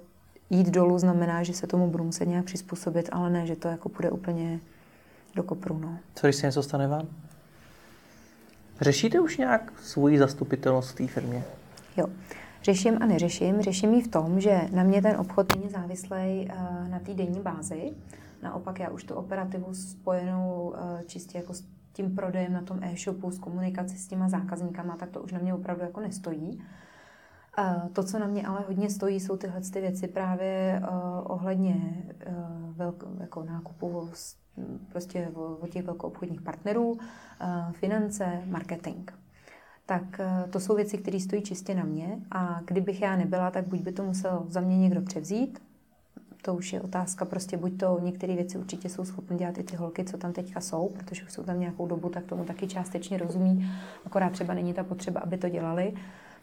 [0.49, 3.89] jít dolů znamená, že se tomu budu muset nějak přizpůsobit, ale ne, že to jako
[3.89, 4.59] půjde úplně
[5.35, 5.77] do kopru.
[5.77, 5.97] No.
[6.15, 7.07] Co když se něco stane vám?
[8.81, 11.43] Řešíte už nějak svoji zastupitelnost v té firmě?
[11.97, 12.07] Jo.
[12.67, 13.61] Řeším a neřeším.
[13.61, 17.39] Řeším ji v tom, že na mě ten obchod není závislý eh, na té denní
[17.39, 17.91] bázi.
[18.43, 23.31] Naopak já už tu operativu spojenou eh, čistě jako s tím prodejem na tom e-shopu,
[23.31, 26.63] s komunikací s těma zákazníkama, tak to už na mě opravdu jako nestojí.
[27.59, 30.81] Eh, to, co na mě ale hodně stojí, jsou tyhle ty věci právě
[31.23, 32.03] ohledně
[33.19, 34.09] jako nákupu
[34.89, 36.97] prostě od těch velkoobchodních partnerů,
[37.71, 39.11] finance, marketing
[39.87, 42.19] tak eh, to jsou věci, které stojí čistě na mě.
[42.31, 45.59] A kdybych já nebyla, tak buď by to musel za mě někdo převzít,
[46.41, 49.75] to už je otázka, prostě buď to některé věci určitě jsou schopny dělat i ty
[49.75, 53.17] holky, co tam teďka jsou, protože už jsou tam nějakou dobu, tak tomu taky částečně
[53.17, 53.71] rozumí,
[54.05, 55.93] akorát třeba není ta potřeba, aby to dělali.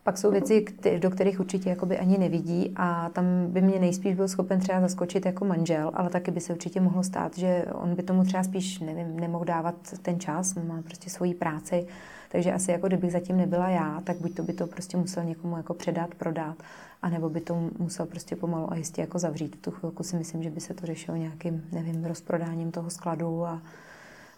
[0.02, 0.64] Pak jsou věci,
[0.98, 5.26] do kterých určitě jakoby ani nevidí a tam by mě nejspíš byl schopen třeba zaskočit
[5.26, 8.78] jako manžel, ale taky by se určitě mohlo stát, že on by tomu třeba spíš,
[8.78, 11.86] nevím, nemohl dávat ten čas, má prostě svoji práci,
[12.34, 15.56] takže asi jako kdybych zatím nebyla já, tak buď to by to prostě musel někomu
[15.56, 16.56] jako předat, prodat,
[17.02, 19.56] anebo by to musel prostě pomalu a jistě jako zavřít.
[19.56, 23.46] V tu chvilku si myslím, že by se to řešilo nějakým, nevím, rozprodáním toho skladu
[23.46, 23.62] a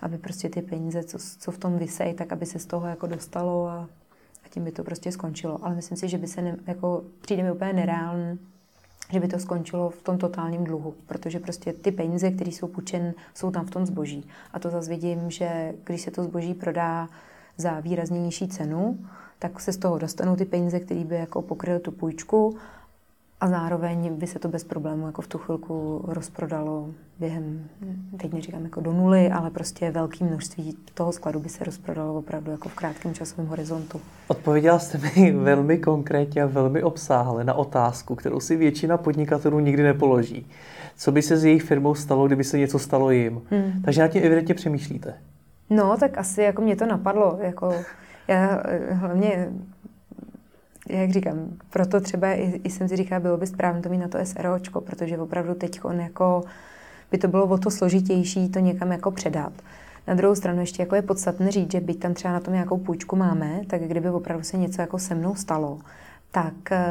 [0.01, 3.07] aby prostě ty peníze, co, co v tom vysej, tak aby se z toho jako
[3.07, 3.89] dostalo a,
[4.45, 5.65] a tím by to prostě skončilo.
[5.65, 8.39] Ale myslím si, že by se ne, jako přijde mi úplně nereálný,
[9.13, 13.15] že by to skončilo v tom totálním dluhu, protože prostě ty peníze, které jsou půjčen,
[13.35, 14.29] jsou tam v tom zboží.
[14.53, 17.09] A to zase vidím, že když se to zboží prodá
[17.57, 18.99] za výrazně nižší cenu,
[19.39, 22.57] tak se z toho dostanou ty peníze, které by jako pokryly tu půjčku
[23.41, 26.89] a zároveň by se to bez problému jako v tu chvilku rozprodalo
[27.19, 27.69] během,
[28.17, 32.51] teď neříkám jako do nuly, ale prostě velké množství toho skladu by se rozprodalo opravdu
[32.51, 34.01] jako v krátkém časovém horizontu.
[34.29, 39.83] Odpověděla jste mi velmi konkrétně a velmi obsáhle na otázku, kterou si většina podnikatelů nikdy
[39.83, 40.47] nepoloží.
[40.97, 43.43] Co by se s jejich firmou stalo, kdyby se něco stalo jim?
[43.51, 43.83] Hmm.
[43.85, 45.15] Takže na tím evidentně přemýšlíte.
[45.71, 47.39] No, tak asi jako mě to napadlo.
[47.43, 47.75] Jako,
[48.29, 49.49] já hlavně
[50.89, 54.09] jak říkám, proto třeba i, i jsem si říkala, bylo by správné to mít na
[54.09, 56.43] to SROčko, protože opravdu teď on jako,
[57.11, 59.53] by to bylo o to složitější to někam jako předat.
[60.07, 62.79] Na druhou stranu ještě jako je podstatné říct, že byť tam třeba na tom nějakou
[62.79, 65.79] půjčku máme, tak kdyby opravdu se něco jako se mnou stalo,
[66.31, 66.85] tak eh,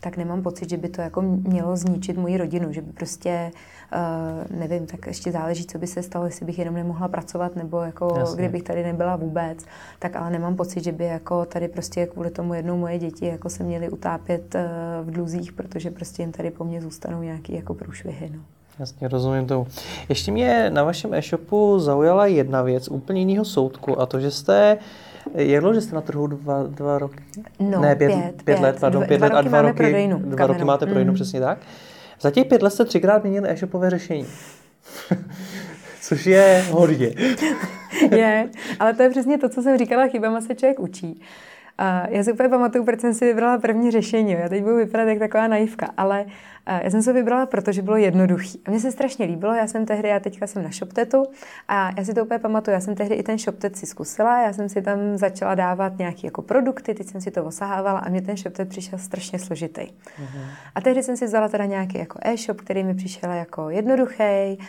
[0.00, 3.50] tak nemám pocit, že by to jako mělo zničit moji rodinu, že by prostě,
[3.92, 7.80] uh, nevím, tak ještě záleží, co by se stalo, jestli bych jenom nemohla pracovat, nebo
[7.80, 8.42] jako Jasně.
[8.42, 9.64] kdybych tady nebyla vůbec,
[9.98, 13.50] tak ale nemám pocit, že by jako tady prostě kvůli tomu jednou moje děti jako
[13.50, 14.60] se měly utápět uh,
[15.06, 18.40] v dluzích, protože prostě jim tady po mně zůstanou nějaký jako průšvihy, no.
[18.78, 19.66] Jasně, rozumím tomu.
[20.08, 24.78] Ještě mě na vašem e-shopu zaujala jedna věc úplně jiného soudku a to, že jste
[25.34, 27.18] je dlouho, že jste na trhu dva, dva roky?
[27.60, 30.46] No, ne, pět, pět, pět let, pardon, pět dva let a dva roky, prodejnu, dva
[30.46, 31.14] roky máte prodejnu, mm.
[31.14, 31.58] přesně tak.
[32.20, 34.26] Za těch pět let jste třikrát měnili e-shopové řešení.
[36.00, 37.10] Což je hodně.
[38.10, 38.48] je,
[38.80, 41.22] ale to je přesně to, co jsem říkala, chybama se člověk učí.
[41.80, 44.32] Uh, já si úplně pamatuju, proč jsem si vybrala první řešení.
[44.32, 46.30] Já teď budu vypadat jak taková naivka, ale uh,
[46.66, 48.60] já jsem se vybrala, protože bylo jednoduchý.
[48.66, 51.24] A mně se strašně líbilo, já jsem tehdy, já teďka jsem na ShopTetu
[51.68, 54.52] a já si to úplně pamatuju, já jsem tehdy i ten ShopTet si zkusila, já
[54.52, 58.22] jsem si tam začala dávat nějaké jako produkty, teď jsem si to osahávala a mě
[58.22, 59.80] ten ShopTet přišel strašně složitý.
[59.82, 60.46] Uh-huh.
[60.74, 64.58] A tehdy jsem si vzala teda nějaký jako e-shop, který mi přišel jako jednoduchý.
[64.58, 64.60] Uh,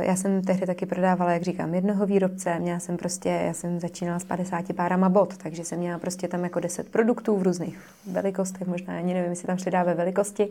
[0.00, 4.18] já jsem tehdy taky prodávala, jak říkám, jednoho výrobce, měla jsem prostě, já jsem začínala
[4.18, 8.68] s 50 párama bot, takže jsem měla prostě tam jako 10 produktů v různých velikostech,
[8.68, 10.48] možná ani nevím, jestli tam šli dá ve velikosti.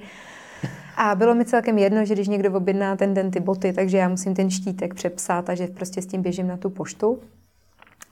[0.98, 4.10] A bylo mi celkem jedno, že když někdo objedná ten den ty boty, takže já
[4.10, 7.20] musím ten štítek přepsat a že prostě s tím běžím na tu poštu.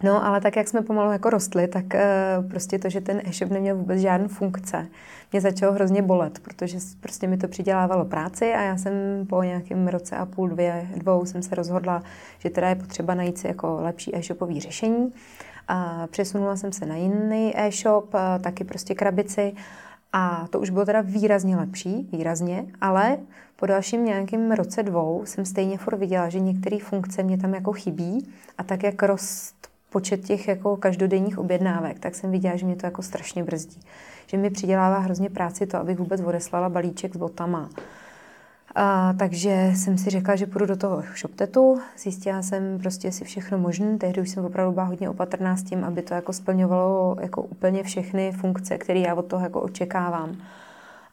[0.03, 3.51] No, ale tak, jak jsme pomalu jako rostli, tak uh, prostě to, že ten e-shop
[3.51, 4.87] neměl vůbec žádnou funkce,
[5.31, 8.93] mě začalo hrozně bolet, protože prostě mi to přidělávalo práci a já jsem
[9.29, 12.03] po nějakém roce a půl, dvě, dvou jsem se rozhodla,
[12.39, 15.13] že teda je potřeba najít si jako lepší e-shopový řešení.
[15.67, 19.53] A přesunula jsem se na jiný e-shop, taky prostě krabici
[20.13, 23.17] a to už bylo teda výrazně lepší, výrazně, ale
[23.55, 27.73] po dalším nějakém roce dvou jsem stejně furt viděla, že některé funkce mě tam jako
[27.73, 32.75] chybí a tak jak rost počet těch jako každodenních objednávek, tak jsem viděla, že mě
[32.75, 33.81] to jako strašně brzdí.
[34.27, 37.69] Že mi přidělává hrozně práci to, abych vůbec odeslala balíček s botama
[38.75, 41.79] a, takže jsem si řekla, že půjdu do toho ShopTetu.
[41.97, 43.97] Zjistila jsem prostě si všechno možné.
[43.97, 47.84] Tehdy už jsem opravdu byla hodně opatrná s tím, aby to jako splňovalo jako úplně
[47.84, 50.38] všechny funkce, které já od toho jako očekávám.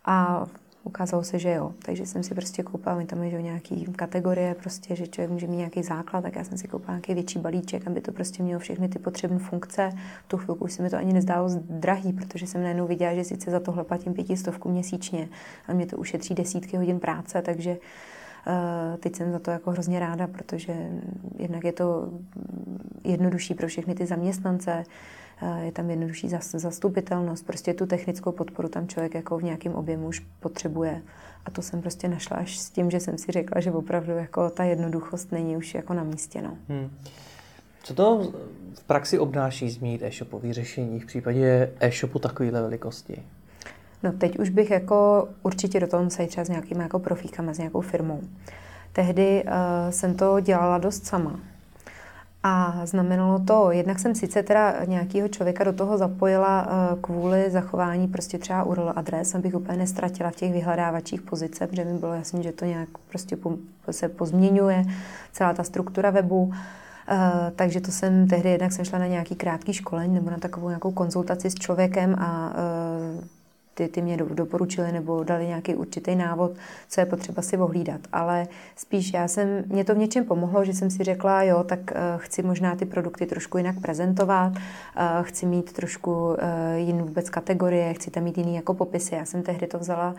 [0.05, 0.47] A
[0.87, 1.73] ukázalo se, že jo.
[1.79, 5.57] Takže jsem si prostě koupila, mi tam je nějaký kategorie, prostě, že člověk může mít
[5.57, 8.89] nějaký základ, tak já jsem si koupila nějaký větší balíček, aby to prostě mělo všechny
[8.89, 9.93] ty potřebné funkce.
[10.25, 13.25] V tu chvilku už se mi to ani nezdálo drahý, protože jsem najednou viděla, že
[13.25, 15.29] sice za tohle platím pětistovku měsíčně
[15.69, 17.77] a mě to ušetří desítky hodin práce, takže
[18.49, 20.91] Uh, teď jsem za to jako hrozně ráda, protože
[21.39, 22.11] jednak je to
[23.05, 25.26] jednodušší pro všechny ty zaměstnance, Eh,
[25.61, 30.21] je tam jednodušší zastupitelnost, prostě tu technickou podporu tam člověk jako v nějakém objemu už
[30.41, 31.03] potřebuje.
[31.45, 34.51] A to jsem prostě našla až s tím, že jsem si řekla, že opravdu jako
[34.51, 36.43] ta jednoduchost není už jako na místě.
[36.43, 36.57] No.
[36.69, 36.91] Hmm.
[37.83, 38.33] Co to
[38.75, 43.23] v praxi obnáší zmínit e-shopový řešení v případě e-shopu takovéhle velikosti?
[44.03, 47.59] No teď už bych jako určitě do toho musela třeba s nějakými jako profíkama, s
[47.59, 48.21] nějakou firmou.
[48.93, 49.51] Tehdy uh,
[49.91, 51.41] jsem to dělala dost sama.
[52.49, 58.09] A znamenalo to, jednak jsem sice teda nějakého člověka do toho zapojila eh, kvůli zachování
[58.09, 62.43] prostě třeba URL adres, abych úplně nestratila v těch vyhledávačích pozice, protože mi bylo jasné,
[62.43, 63.37] že to nějak prostě
[63.91, 64.85] se pozměňuje,
[65.33, 66.43] celá ta struktura webu.
[66.43, 66.55] Uh,
[67.57, 70.91] takže to jsem tehdy jednak jsem šla na nějaký krátký školení nebo na takovou nějakou
[70.91, 72.53] konzultaci s člověkem a
[73.15, 73.25] uh,
[73.77, 76.53] ty, ty mě doporučili nebo dali nějaký určitý návod,
[76.89, 78.01] co je potřeba si ohlídat.
[78.13, 81.81] Ale spíš já jsem, mě to v něčem pomohlo, že jsem si řekla, jo, tak
[81.81, 86.37] uh, chci možná ty produkty trošku jinak prezentovat, uh, chci mít trošku uh,
[86.77, 89.15] jiný vůbec kategorie, chci tam mít jiný jako popisy.
[89.15, 90.15] Já jsem tehdy to vzala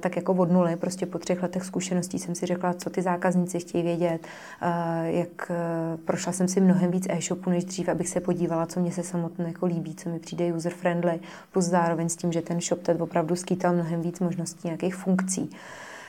[0.00, 3.58] tak jako od nuly, prostě po třech letech zkušeností jsem si řekla, co ty zákazníci
[3.58, 4.26] chtějí vědět,
[4.62, 4.68] uh,
[5.04, 8.92] jak uh, prošla jsem si mnohem víc e-shopů než dřív, abych se podívala, co mě
[8.92, 11.20] se samotně jako líbí, co mi přijde user-friendly,
[11.52, 15.50] plus zároveň s tím, že ten shop teď opravdu skýtal mnohem víc možností nějakých funkcí.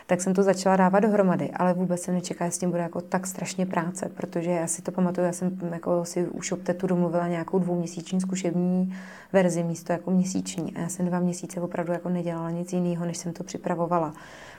[0.10, 3.02] Tak jsem to začala dávat dohromady, ale vůbec jsem nečekala, že s tím bude jako
[3.02, 7.28] tak strašně práce, protože já si to pamatuju, já jsem jako si u ShopTetu domluvila
[7.28, 8.96] nějakou dvouměsíční zkušební
[9.34, 13.18] verzi místo jako měsíční a já jsem dva měsíce opravdu jako nedělala nic jiného, než
[13.18, 14.14] jsem to připravovala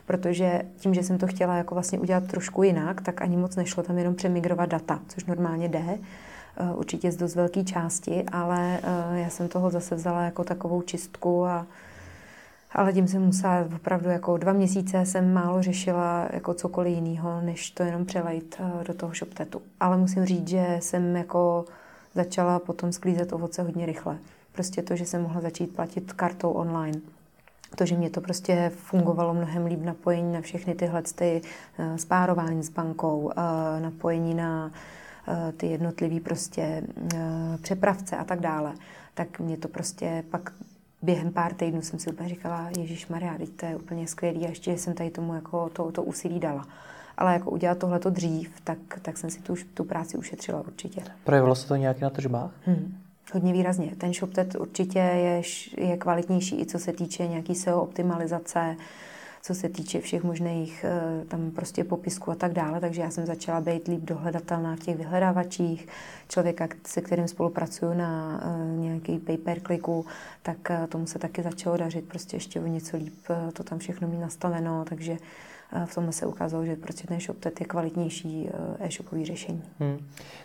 [0.07, 3.83] protože tím, že jsem to chtěla jako vlastně udělat trošku jinak, tak ani moc nešlo
[3.83, 9.21] tam jenom přemigrovat data, což normálně jde, eh, určitě z dost velké části, ale eh,
[9.21, 11.67] já jsem toho zase vzala jako takovou čistku a
[12.73, 17.71] ale tím jsem musela opravdu jako dva měsíce jsem málo řešila jako cokoliv jiného, než
[17.71, 19.63] to jenom přelejt eh, do toho shoptetu.
[19.81, 21.65] Ale musím říct, že jsem jako
[22.15, 24.19] začala potom sklízet ovoce hodně rychle.
[24.53, 27.01] Prostě to, že jsem mohla začít platit kartou online.
[27.77, 31.43] To, že mě to prostě fungovalo mnohem líp napojení na všechny tyhle ty
[31.79, 34.71] eh, spárování s bankou, eh, napojení na
[35.57, 36.83] ty jednotlivé prostě
[37.63, 38.75] přepravce a tak dále,
[39.15, 40.53] tak mě to prostě pak
[41.03, 44.79] během pár týdnů jsem si úplně říkala, Ježíš Maria, to je úplně skvělý a ještě
[44.79, 46.67] jsem tady tomu jako to, to úsilí dala.
[47.17, 51.03] Ale jako udělat tohleto dřív, tak, tak jsem si tu, tu práci ušetřila určitě.
[51.25, 52.51] Projevilo se to nějak na tržbách?
[52.65, 52.99] Hmm.
[53.33, 53.97] Hodně výrazně.
[53.99, 55.43] Ten ShopTet určitě je,
[55.77, 58.77] je kvalitnější i co se týče nějaký SEO optimalizace,
[59.43, 62.81] co se týče všech možných eh, tam prostě popisku a tak dále.
[62.81, 65.89] Takže já jsem začala být líp dohledatelná v těch vyhledávačích.
[66.29, 70.07] Člověka, se kterým spolupracuju na eh, nějaký pay-per-clicku,
[70.43, 73.15] tak eh, tomu se taky začalo dařit prostě ještě o něco líp
[73.53, 75.17] to tam všechno mít nastaveno, takže
[75.85, 79.63] v tomhle se ukázalo, že prostě ten ShopTet je kvalitnější e-shopový řešení.
[79.79, 79.99] Hmm.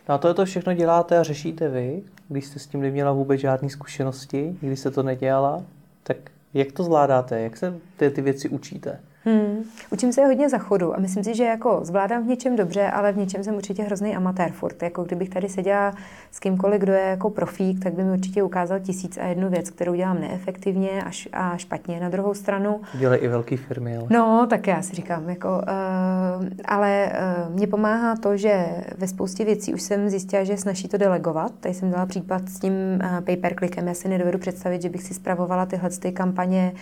[0.10, 3.39] No a to, to všechno děláte a řešíte vy, když jste s tím neměla vůbec
[3.39, 5.64] žádné zkušenosti, když jste to nedělala,
[6.04, 6.18] tak
[6.56, 7.41] jak to zvládáte?
[7.41, 8.99] Jak se ty, ty věci učíte?
[9.26, 9.64] Hmm.
[9.92, 13.12] Učím se hodně za chodu a myslím si, že jako zvládám v něčem dobře, ale
[13.12, 14.84] v něčem jsem určitě hrozný amatér furt.
[14.84, 15.94] Jako kdybych tady seděla
[16.32, 19.70] s kýmkoliv, kdo je jako profík, tak by mi určitě ukázal tisíc a jednu věc,
[19.70, 22.82] kterou dělám neefektivně a, a špatně na druhou stranu.
[22.94, 23.98] Dělají i velké firmy.
[23.98, 24.08] Ale...
[24.10, 27.12] No, tak já si říkám, jako, uh, ale
[27.48, 28.66] uh, mě pomáhá to, že
[28.98, 31.52] ve spoustě věcí už jsem zjistila, že je snaží to delegovat.
[31.60, 33.88] Tady jsem dala příklad s tím uh, paperclickem.
[33.88, 36.74] Já si nedovedu představit, že bych si spravovala tyhle ty kampaně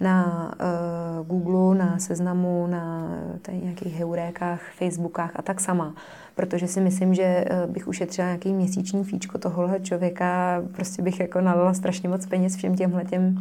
[0.00, 0.50] na
[1.20, 3.08] uh, Google, na seznamu, na
[3.42, 5.94] tady nějakých heurékách, Facebookách a tak sama.
[6.34, 11.40] Protože si myslím, že uh, bych ušetřila nějaký měsíční fíčko tohohle člověka, prostě bych jako
[11.40, 13.38] nalila strašně moc peněz všem těmhle těm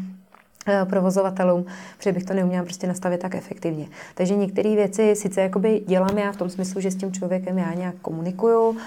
[0.68, 1.66] eh, provozovatelům,
[1.97, 3.88] protože bych to neuměla prostě nastavit tak efektivně.
[4.16, 7.74] Takže některé věci sice jakoby dělám já v tom smyslu, že s tím člověkem já
[7.74, 8.78] nějak komunikuju,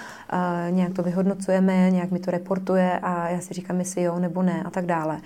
[0.69, 4.63] nějak to vyhodnocujeme, nějak mi to reportuje a já si říkám, jestli jo nebo ne
[4.65, 5.21] a tak dále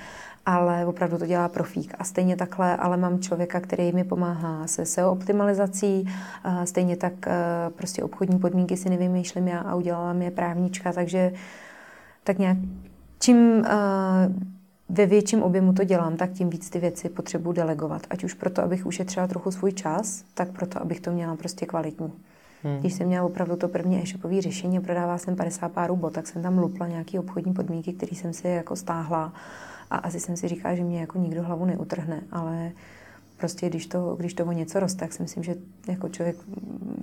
[0.47, 1.93] ale opravdu to dělá profík.
[1.99, 6.09] A stejně takhle, ale mám člověka, který mi pomáhá se SEO optimalizací,
[6.63, 7.31] stejně tak e,
[7.75, 11.33] prostě obchodní podmínky si nevymýšlím já a udělala mi je právnička, takže
[12.23, 12.57] tak nějak
[13.19, 13.69] čím e,
[14.89, 18.01] ve větším objemu to dělám, tak tím víc ty věci potřebuji delegovat.
[18.09, 22.13] Ať už proto, abych ušetřila trochu svůj čas, tak proto, abych to měla prostě kvalitní.
[22.63, 22.79] Hmm.
[22.79, 26.27] Když jsem měla opravdu to první e-shopové řešení a prodává jsem 50 párů bot, tak
[26.27, 29.33] jsem tam lupla nějaké obchodní podmínky, které jsem si jako stáhla
[29.91, 32.71] a asi jsem si říkala, že mě jako nikdo hlavu neutrhne, ale
[33.37, 35.55] prostě když to, když to o něco roste, tak si myslím, že
[35.87, 36.35] jako člověk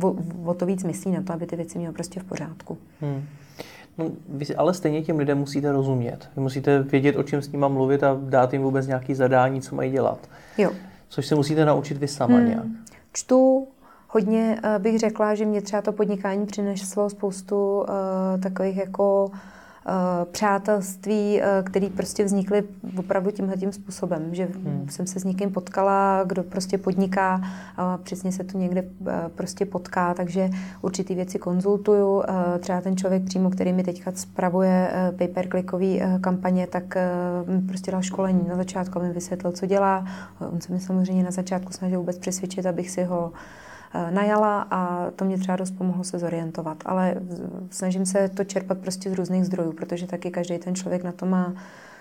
[0.03, 2.79] o, o to víc myslí na to, aby ty věci měl prostě v pořádku.
[3.01, 3.25] Hmm.
[3.99, 6.29] No, vy ale stejně těm lidem musíte rozumět.
[6.37, 9.75] Vy musíte vědět, o čem s nimi mluvit a dát jim vůbec nějaké zadání, co
[9.75, 10.29] mají dělat.
[10.59, 10.71] Jo.
[11.09, 12.47] Což se musíte naučit vy sama hmm.
[12.47, 12.65] nějak.
[13.13, 13.69] Čtu
[14.09, 17.87] hodně, eh, bych řekla, že mě třeba to podnikání přineslo spoustu uh,
[18.41, 19.39] takových jako uh,
[20.33, 22.65] přátelství, eh, které prostě vznikly
[22.97, 24.87] opravdu tímhle tím způsobem, že hmm.
[24.91, 27.41] jsem se s někým potkala, kdo prostě podniká
[27.77, 30.51] a přesně se tu někde eh, prostě potká, takže
[30.83, 32.23] určitý věci konzultuju.
[32.61, 36.95] Třeba ten člověk přímo, který mi teďka spravuje pay-per-clickový kampaně, tak
[37.69, 40.07] prostě dal školení na začátku, mi vysvětlil, co dělá.
[40.53, 43.39] On se mi samozřejmě na začátku snažil vůbec přesvědčit, abych si ho Eh,
[44.11, 46.77] najala a to mě třeba dost pomohlo se zorientovat.
[46.87, 47.15] Ale
[47.71, 51.27] snažím se to čerpat prostě z různých zdrojů, protože taky každý ten člověk na to
[51.27, 51.55] má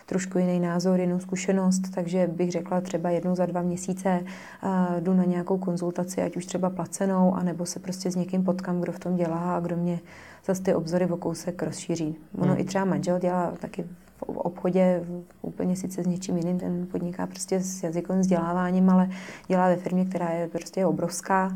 [0.05, 4.69] trošku jiný názor, jinou zkušenost, takže bych řekla třeba jednou za dva měsíce uh,
[4.99, 8.91] jdu na nějakou konzultaci, ať už třeba placenou, anebo se prostě s někým potkám, kdo
[8.91, 9.99] v tom dělá a kdo mě
[10.45, 12.15] zase ty obzory o kousek rozšíří.
[12.37, 12.61] Ono hmm.
[12.61, 13.85] i třeba manžel dělá taky
[14.27, 15.03] v obchodě
[15.41, 19.09] úplně sice s něčím jiným, ten podniká prostě s jazykovým vzděláváním, ale
[19.47, 21.51] dělá ve firmě, která je prostě obrovská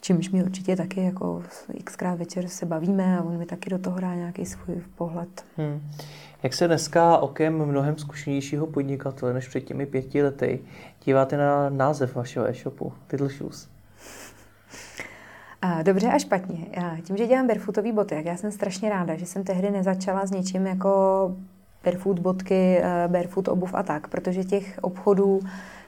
[0.00, 1.42] čímž mi určitě taky jako
[1.84, 5.44] xkrát večer se bavíme a on mi taky do toho hrá nějaký svůj pohled.
[5.56, 5.80] Hmm.
[6.42, 10.60] Jak se dneska okem mnohem zkušenějšího podnikatele než před těmi pěti lety
[11.04, 13.68] díváte na název vašeho e-shopu, Title Shoes?
[15.82, 16.66] Dobře a špatně.
[16.76, 20.26] Já, tím, že dělám barefootový boty, tak já jsem strašně ráda, že jsem tehdy nezačala
[20.26, 21.36] s něčím jako
[21.86, 25.40] barefoot botky, eh, barefoot obuv a tak, protože těch obchodů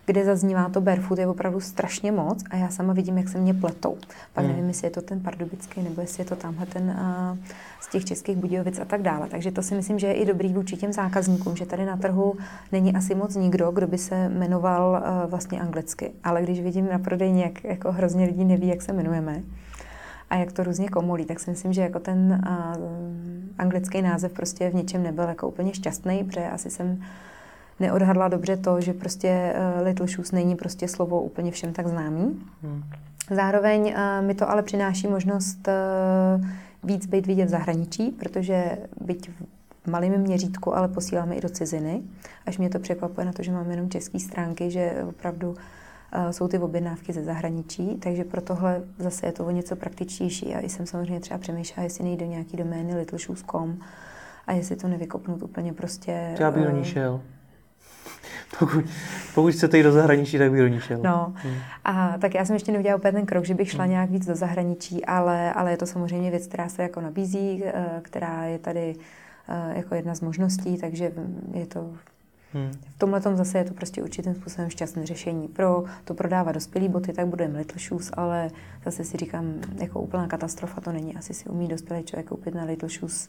[0.09, 3.55] kde zaznívá to barefoot, je opravdu strašně moc a já sama vidím, jak se mě
[3.55, 3.97] pletou.
[4.35, 4.53] Pak hmm.
[4.53, 7.39] nevím, jestli je to ten pardubický, nebo jestli je to tamhle ten uh,
[7.81, 9.29] z těch českých Budějovic a tak dále.
[9.29, 12.37] Takže to si myslím, že je i dobrý vůči těm zákazníkům, že tady na trhu
[12.73, 16.13] není asi moc nikdo, kdo by se jmenoval uh, vlastně anglicky.
[16.25, 19.43] Ale když vidím na prodejně, jak jako hrozně lidí neví, jak se jmenujeme,
[20.31, 22.85] a jak to různě komolí, tak si myslím, že jako ten uh,
[23.59, 27.03] anglický název prostě v ničem nebyl jako úplně šťastný, protože asi jsem
[27.81, 32.41] neodhadla dobře to, že prostě uh, Little Shoes není prostě slovo úplně všem tak známý.
[32.63, 32.83] Hmm.
[33.31, 36.47] Zároveň uh, mi to ale přináší možnost uh,
[36.85, 39.31] víc být vidět v zahraničí, protože byť
[39.85, 42.03] v malém měřítku, ale posíláme i do ciziny.
[42.47, 45.57] Až mě to překvapuje na to, že mám jenom české stránky, že opravdu uh,
[46.31, 50.55] jsou ty objednávky ze zahraničí, takže pro tohle zase je to o něco praktičtější.
[50.55, 53.79] A jsem samozřejmě třeba přemýšlela, jestli nejde do nějaký domény littleshoes.com
[54.47, 56.35] a jestli to nevykopnout úplně prostě...
[56.39, 57.21] Já bych do ní šel.
[58.59, 58.85] Pokud,
[59.35, 61.01] pokud chcete jít do zahraničí, tak bych do ní šel.
[61.03, 61.55] No, hmm.
[61.85, 63.91] a tak já jsem ještě neudělala úplně ten krok, že bych šla hmm.
[63.91, 68.01] nějak víc do zahraničí, ale, ale je to samozřejmě věc, která se jako nabízí, eh,
[68.03, 68.95] která je tady
[69.49, 71.13] eh, jako jedna z možností, takže
[71.53, 71.91] je to
[72.53, 72.73] Hmm.
[72.95, 75.49] V tomhle tom zase je to prostě určitým způsobem šťastné řešení.
[75.49, 78.51] Pro to prodávat dospělý boty, tak budeme Little Shoes, ale
[78.85, 81.17] zase si říkám, jako úplná katastrofa to není.
[81.17, 83.29] Asi si umí dospělý člověk koupit na Little Shoes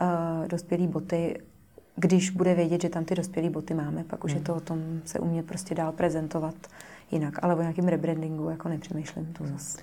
[0.00, 1.40] uh, dospělý boty
[1.96, 4.38] když bude vědět, že tam ty dospělé boty máme, pak už hmm.
[4.40, 6.54] je to o tom se umět prostě dál prezentovat
[7.10, 7.44] jinak.
[7.44, 9.78] Ale o nějakém rebrandingu jako nepřemýšlím to zase.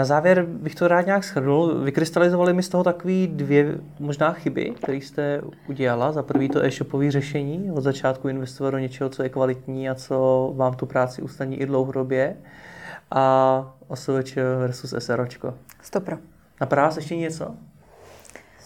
[0.00, 1.74] Na závěr bych to rád nějak shrnul.
[1.74, 6.12] Vykrystalizovali mi z toho takové dvě možná chyby, které jste udělala.
[6.12, 10.52] Za prvý to e-shopové řešení, od začátku investovat do něčeho, co je kvalitní a co
[10.56, 12.36] vám tu práci ustaní i dlouhodobě.
[13.10, 15.54] A OSVČ versus SROčko.
[15.82, 16.16] Stopro.
[16.60, 17.54] Napadá vás ještě něco?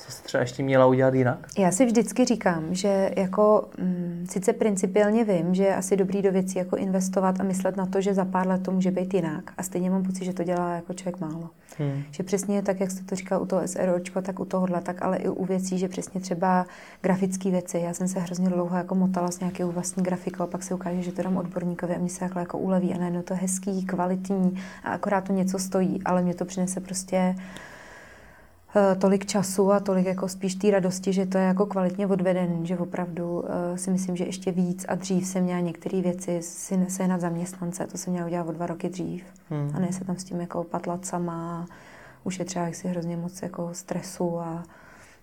[0.07, 1.39] Co jsi třeba ještě měla udělat jinak?
[1.59, 6.33] Já si vždycky říkám, že jako mm, sice principiálně vím, že je asi dobrý do
[6.33, 9.53] věcí jako investovat a myslet na to, že za pár let to může být jinak.
[9.59, 11.51] A stejně mám pocit, že to dělá jako člověk málo.
[11.79, 12.03] Hmm.
[12.11, 15.17] Že přesně tak, jak jste to říkal u toho SROčka, tak u tohohle, tak ale
[15.17, 16.67] i u věcí, že přesně třeba
[17.01, 17.79] grafické věci.
[17.79, 21.03] Já jsem se hrozně dlouho jako motala s nějakou vlastní grafikou a pak se ukáže,
[21.03, 24.63] že to dám odborníkovi a mě se jako, jako uleví a najednou to hezký, kvalitní
[24.85, 27.35] a akorát to něco stojí, ale mě to přinese prostě
[28.99, 32.79] tolik času a tolik jako spíš té radosti, že to je jako kvalitně odvedený, že
[32.79, 37.21] opravdu uh, si myslím, že ještě víc a dřív jsem měla některé věci si sehnat
[37.21, 39.71] zaměstnance, to jsem měla udělat o dva roky dřív hmm.
[39.75, 41.67] a ne se tam s tím jako patlat sama,
[42.45, 44.63] třeba si hrozně moc jako stresu a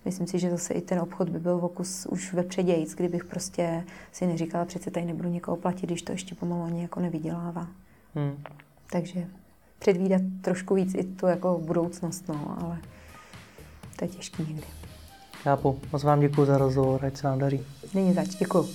[0.04, 3.84] myslím si, že zase i ten obchod by byl vokus už ve předějíc, kdybych prostě
[4.12, 7.66] si neříkala, přece tady nebudu někoho platit, když to ještě pomalu ani jako nevydělává.
[8.14, 8.42] Hmm.
[8.92, 9.26] Takže
[9.78, 12.78] předvídat trošku víc i tu jako budoucnost, no, ale
[14.02, 14.66] to je těžký někdy.
[15.42, 15.80] Chápu.
[15.92, 17.60] Moc vám děkuji za rozhovor, ať se vám daří.
[17.94, 18.68] Není zač, děkuji.